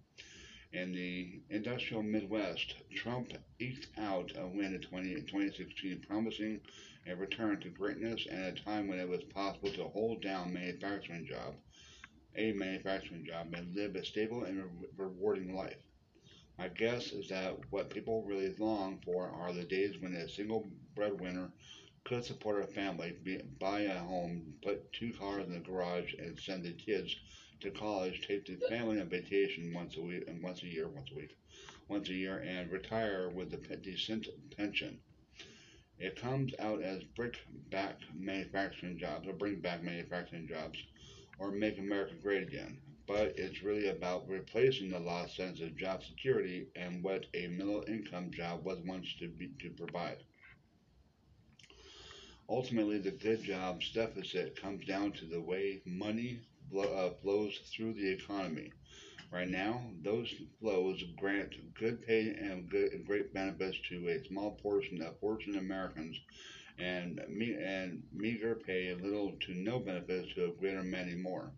In 0.73 0.93
the 0.93 1.41
industrial 1.49 2.01
Midwest, 2.01 2.75
Trump 2.95 3.33
eked 3.59 3.87
out 3.97 4.31
a 4.37 4.47
win 4.47 4.73
in 4.73 4.81
20, 4.81 5.15
2016, 5.23 5.99
promising 6.07 6.61
a 7.05 7.13
return 7.13 7.59
to 7.59 7.69
greatness 7.69 8.25
at 8.29 8.53
a 8.53 8.63
time 8.63 8.87
when 8.87 8.97
it 8.99 9.07
was 9.09 9.23
possible 9.25 9.69
to 9.71 9.83
hold 9.89 10.21
down 10.21 10.53
manufacturing 10.53 11.25
job, 11.25 11.55
a 12.37 12.53
manufacturing 12.53 13.25
job, 13.25 13.53
and 13.53 13.75
live 13.75 13.95
a 13.95 14.05
stable 14.05 14.45
and 14.45 14.63
re- 14.63 14.87
rewarding 14.95 15.53
life. 15.53 15.75
My 16.57 16.69
guess 16.69 17.11
is 17.11 17.27
that 17.27 17.57
what 17.69 17.89
people 17.89 18.23
really 18.23 18.53
long 18.57 18.99
for 19.03 19.27
are 19.27 19.51
the 19.51 19.65
days 19.65 19.99
when 19.99 20.13
a 20.13 20.29
single 20.29 20.69
breadwinner 20.95 21.51
could 22.05 22.23
support 22.23 22.63
a 22.63 22.67
family, 22.67 23.13
buy 23.59 23.81
a 23.81 23.99
home, 23.99 24.55
put 24.61 24.93
two 24.93 25.11
cars 25.13 25.45
in 25.45 25.53
the 25.53 25.59
garage, 25.59 26.13
and 26.17 26.39
send 26.39 26.63
the 26.63 26.71
kids 26.73 27.15
to 27.61 27.71
college, 27.71 28.27
take 28.27 28.45
the 28.45 28.57
family 28.67 28.99
on 28.99 29.07
vacation 29.07 29.73
once 29.73 29.95
a 29.97 30.01
week, 30.01 30.23
and 30.27 30.43
once 30.43 30.63
a 30.63 30.67
year, 30.67 30.87
once 30.87 31.09
a 31.11 31.15
week, 31.15 31.37
once 31.87 32.09
a 32.09 32.13
year, 32.13 32.39
and 32.39 32.71
retire 32.71 33.29
with 33.29 33.53
a 33.53 33.75
decent 33.77 34.27
pension. 34.57 34.99
It 35.99 36.19
comes 36.19 36.53
out 36.57 36.81
as 36.81 37.03
bring 37.03 37.33
back 37.69 37.99
manufacturing 38.15 38.97
jobs, 38.97 39.27
or 39.27 39.33
bring 39.33 39.61
back 39.61 39.83
manufacturing 39.83 40.47
jobs, 40.47 40.79
or 41.37 41.51
make 41.51 41.77
America 41.77 42.15
great 42.21 42.41
again. 42.41 42.79
But 43.07 43.37
it's 43.37 43.61
really 43.61 43.89
about 43.89 44.27
replacing 44.27 44.89
the 44.89 44.99
lost 44.99 45.35
sense 45.35 45.61
of 45.61 45.77
job 45.77 46.03
security 46.03 46.67
and 46.75 47.03
what 47.03 47.25
a 47.33 47.47
middle 47.47 47.83
income 47.87 48.31
job 48.31 48.63
was 48.63 48.79
once 48.85 49.13
to 49.19 49.27
be 49.27 49.49
to 49.59 49.69
provide. 49.69 50.17
Ultimately, 52.49 52.97
the 52.97 53.11
good 53.11 53.43
jobs 53.43 53.91
deficit 53.91 54.59
comes 54.59 54.85
down 54.85 55.11
to 55.13 55.25
the 55.25 55.41
way 55.41 55.81
money 55.85 56.39
uh, 56.77 57.09
flows 57.21 57.59
through 57.73 57.93
the 57.93 58.09
economy. 58.09 58.71
Right 59.31 59.49
now, 59.49 59.81
those 60.03 60.33
flows 60.59 61.01
grant 61.17 61.53
good 61.75 62.05
pay 62.05 62.29
and 62.29 62.69
good 62.69 62.91
and 62.91 63.05
great 63.05 63.33
benefits 63.33 63.77
to 63.89 64.09
a 64.09 64.25
small 64.25 64.51
portion 64.61 65.01
of 65.01 65.19
fortunate 65.19 65.59
Americans, 65.59 66.19
and 66.77 67.21
me 67.29 67.55
and 67.55 68.03
meager 68.11 68.55
pay 68.55 68.93
little 68.93 69.31
to 69.47 69.53
no 69.53 69.79
benefits 69.79 70.33
to 70.33 70.45
a 70.45 70.51
greater 70.51 70.83
many 70.83 71.15
more. 71.15 71.51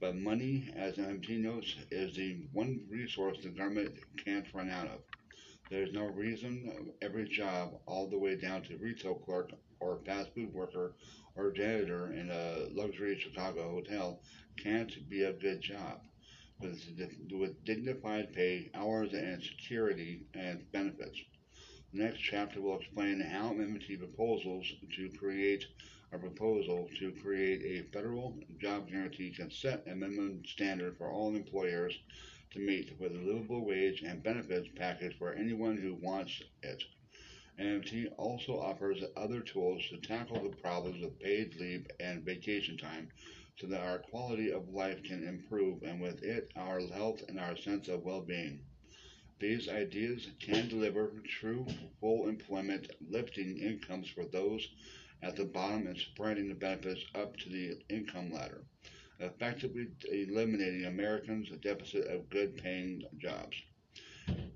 But 0.00 0.16
money, 0.16 0.68
as 0.74 0.96
MMT 0.96 1.38
notes, 1.38 1.76
is 1.90 2.16
the 2.16 2.46
one 2.52 2.84
resource 2.90 3.38
the 3.42 3.50
government 3.50 3.94
can't 4.24 4.52
run 4.52 4.68
out 4.68 4.88
of. 4.88 5.00
There's 5.70 5.92
no 5.92 6.06
reason 6.06 6.92
every 7.00 7.28
job, 7.28 7.80
all 7.86 8.08
the 8.08 8.18
way 8.18 8.36
down 8.36 8.62
to 8.64 8.76
retail 8.76 9.14
clerk 9.14 9.52
or 9.84 9.98
fast 10.06 10.30
food 10.34 10.52
worker 10.54 10.94
or 11.36 11.50
janitor 11.52 12.12
in 12.12 12.30
a 12.30 12.68
luxury 12.72 13.18
Chicago 13.18 13.70
hotel, 13.70 14.20
can't 14.62 14.92
be 15.10 15.22
a 15.22 15.32
good 15.32 15.60
job. 15.60 16.00
With, 16.60 17.64
dignified 17.64 18.32
pay, 18.32 18.70
hours, 18.74 19.12
and 19.12 19.42
security 19.42 20.22
and 20.32 20.64
benefits. 20.72 21.18
The 21.92 21.98
next 21.98 22.20
chapter 22.20 22.60
will 22.62 22.80
explain 22.80 23.20
how 23.20 23.52
MMT 23.52 23.98
proposals 23.98 24.66
to 24.96 25.10
create 25.18 25.66
a 26.12 26.18
proposal 26.18 26.88
to 26.98 27.12
create 27.22 27.62
a 27.62 27.92
federal 27.92 28.38
job 28.60 28.88
guarantee 28.88 29.32
can 29.32 29.50
set 29.50 29.86
a 29.86 29.94
minimum 29.94 30.42
standard 30.46 30.96
for 30.96 31.10
all 31.10 31.34
employers 31.34 31.98
to 32.52 32.60
meet 32.60 32.98
with 33.00 33.12
a 33.12 33.18
livable 33.18 33.66
wage 33.66 34.02
and 34.02 34.22
benefits 34.22 34.68
package 34.76 35.18
for 35.18 35.32
anyone 35.34 35.76
who 35.76 35.94
wants 35.94 36.40
it. 36.62 36.82
MMT 37.58 38.12
also 38.18 38.58
offers 38.58 39.02
other 39.16 39.40
tools 39.40 39.82
to 39.88 39.98
tackle 39.98 40.42
the 40.42 40.56
problems 40.56 41.02
of 41.04 41.18
paid 41.20 41.54
leave 41.60 41.86
and 42.00 42.24
vacation 42.24 42.76
time 42.76 43.08
so 43.56 43.66
that 43.68 43.80
our 43.80 43.98
quality 43.98 44.50
of 44.50 44.68
life 44.68 45.02
can 45.04 45.26
improve 45.26 45.82
and 45.82 46.00
with 46.00 46.22
it 46.22 46.50
our 46.56 46.80
health 46.80 47.22
and 47.28 47.38
our 47.38 47.56
sense 47.56 47.88
of 47.88 48.02
well-being. 48.04 48.60
These 49.38 49.68
ideas 49.68 50.26
can 50.40 50.68
deliver 50.68 51.12
true 51.40 51.66
full 52.00 52.28
employment, 52.28 52.90
lifting 53.08 53.58
incomes 53.58 54.08
for 54.08 54.24
those 54.24 54.66
at 55.22 55.36
the 55.36 55.44
bottom 55.44 55.86
and 55.86 55.98
spreading 55.98 56.48
the 56.48 56.54
benefits 56.54 57.04
up 57.14 57.36
to 57.36 57.48
the 57.48 57.76
income 57.88 58.32
ladder 58.32 58.64
effectively 59.20 59.86
eliminating 60.10 60.86
Americans' 60.86 61.48
deficit 61.62 62.06
of 62.08 62.28
good 62.30 62.56
paying 62.56 63.02
jobs. 63.18 63.56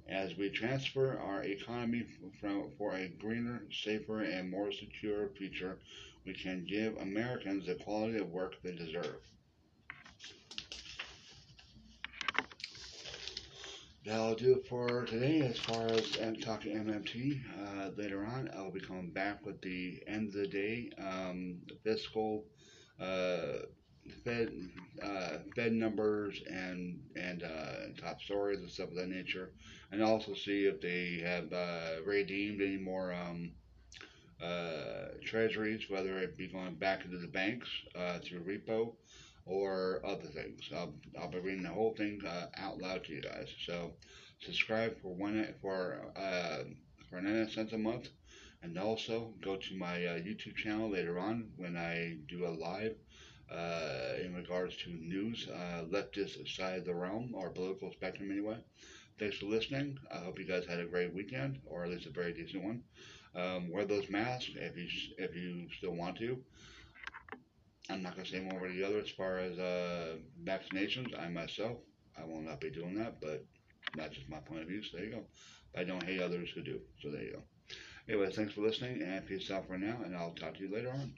As 0.09 0.37
we 0.37 0.49
transfer 0.49 1.19
our 1.19 1.43
economy 1.43 2.07
from, 2.41 2.71
for 2.79 2.95
a 2.95 3.09
greener, 3.09 3.63
safer, 3.71 4.23
and 4.23 4.51
more 4.51 4.73
secure 4.73 5.29
future, 5.37 5.79
we 6.25 6.33
can 6.33 6.65
give 6.65 6.97
Americans 6.97 7.67
the 7.67 7.75
quality 7.75 8.19
of 8.19 8.31
work 8.31 8.55
they 8.63 8.75
deserve. 8.75 9.21
That'll 14.07 14.35
do 14.35 14.55
it 14.55 14.67
for 14.67 15.05
today 15.05 15.43
as 15.43 15.59
far 15.59 15.85
as 15.89 16.17
talking 16.41 16.77
MMT. 16.77 17.43
Uh, 17.61 17.91
later 17.99 18.25
on, 18.25 18.49
I'll 18.57 18.71
be 18.71 18.81
coming 18.81 19.11
back 19.11 19.45
with 19.45 19.61
the 19.61 20.03
end 20.07 20.29
of 20.29 20.33
the 20.35 20.47
day 20.47 20.91
um, 20.99 21.59
fiscal 21.85 22.47
uh, 22.99 23.59
Fed 24.25 24.53
uh, 25.03 25.39
numbers 25.71 26.41
and 26.51 27.01
and 27.17 27.43
uh, 27.43 28.01
top 28.01 28.21
stories 28.21 28.61
and 28.61 28.71
stuff 28.71 28.91
of 28.91 28.97
that 28.97 29.09
nature, 29.09 29.51
and 29.93 30.03
also 30.03 30.35
see 30.35 30.67
if 30.67 30.81
they 30.81 31.21
have 31.25 31.53
uh, 31.53 32.03
redeemed 32.05 32.61
any 32.61 32.77
more 32.77 33.13
um, 33.13 33.53
uh, 34.43 35.09
treasuries, 35.25 35.85
whether 35.89 36.19
it 36.19 36.37
be 36.37 36.49
going 36.49 36.75
back 36.75 37.05
into 37.05 37.19
the 37.19 37.29
banks 37.29 37.69
uh, 37.97 38.19
through 38.21 38.41
repo 38.41 38.93
or 39.47 40.01
other 40.05 40.27
things. 40.27 40.69
I'll, 40.75 40.95
I'll 41.19 41.31
be 41.31 41.39
reading 41.39 41.63
the 41.63 41.71
whole 41.71 41.95
thing 41.97 42.21
uh, 42.27 42.47
out 42.57 42.79
loud 42.79 43.05
to 43.05 43.13
you 43.13 43.23
guys. 43.23 43.49
So 43.67 43.93
subscribe 44.41 45.01
for 45.01 45.15
one 45.15 45.55
for 45.61 46.13
for 47.11 47.21
99 47.23 47.51
cents 47.51 47.73
a 47.73 47.79
month, 47.79 48.09
and 48.63 48.79
also 48.79 49.33
go 49.43 49.57
to 49.57 49.77
my 49.77 49.97
YouTube 49.99 50.57
channel 50.57 50.91
later 50.91 51.19
on 51.19 51.49
when 51.57 51.77
I 51.77 52.19
do 52.29 52.47
a 52.47 52.49
live 52.49 52.97
uh, 53.53 54.15
in 54.23 54.35
regards 54.35 54.77
to 54.77 54.91
news, 54.91 55.49
uh, 55.49 55.85
leftist 55.91 56.47
side 56.57 56.79
of 56.79 56.85
the 56.85 56.95
realm, 56.95 57.33
or 57.35 57.51
political 57.51 57.91
spectrum 57.93 58.31
anyway. 58.31 58.59
Thanks 59.19 59.39
for 59.39 59.47
listening. 59.47 59.99
I 60.13 60.19
hope 60.19 60.39
you 60.39 60.45
guys 60.47 60.65
had 60.67 60.81
a 60.81 60.87
great 60.87 61.13
weekend, 61.13 61.59
or 61.67 61.85
at 61.85 61.91
least 61.91 62.07
a 62.07 62.11
very 62.11 62.33
decent 62.33 62.63
one. 62.63 62.83
Um, 63.35 63.71
wear 63.71 63.85
those 63.85 64.09
masks 64.09 64.51
if 64.55 64.77
you 64.77 64.89
if 65.19 65.35
you 65.35 65.69
still 65.77 65.95
want 65.95 66.17
to. 66.19 66.39
I'm 67.91 68.03
not 68.03 68.17
gonna 68.17 68.29
say 68.29 68.41
one 68.41 68.61
way 68.61 68.69
or 68.69 68.73
the 68.73 68.85
other 68.85 68.99
as 68.99 69.11
far 69.11 69.39
as 69.39 69.59
uh, 69.59 70.17
vaccinations. 70.45 71.19
I 71.19 71.29
myself, 71.29 71.79
I 72.17 72.25
will 72.25 72.43
not 72.43 72.61
be 72.61 72.71
doing 72.71 72.95
that, 72.97 73.21
but 73.21 73.45
that's 73.97 74.15
just 74.15 74.29
my 74.29 74.39
point 74.41 74.63
of 74.63 74.69
view. 74.69 74.83
So 74.83 74.99
there 74.99 75.07
you 75.07 75.13
go. 75.13 75.25
I 75.77 75.85
don't 75.85 76.03
hate 76.03 76.21
others 76.21 76.51
who 76.55 76.63
do. 76.63 76.81
So 77.03 77.11
there 77.11 77.23
you 77.23 77.33
go. 77.33 77.43
Anyway, 78.09 78.31
thanks 78.33 78.55
for 78.55 78.63
listening, 78.63 79.03
and 79.03 79.27
peace 79.27 79.51
out 79.51 79.67
for 79.67 79.79
now, 79.79 79.99
and 80.05 80.17
I'll 80.17 80.33
talk 80.33 80.55
to 80.55 80.61
you 80.61 80.75
later 80.75 80.91
on. 80.91 81.13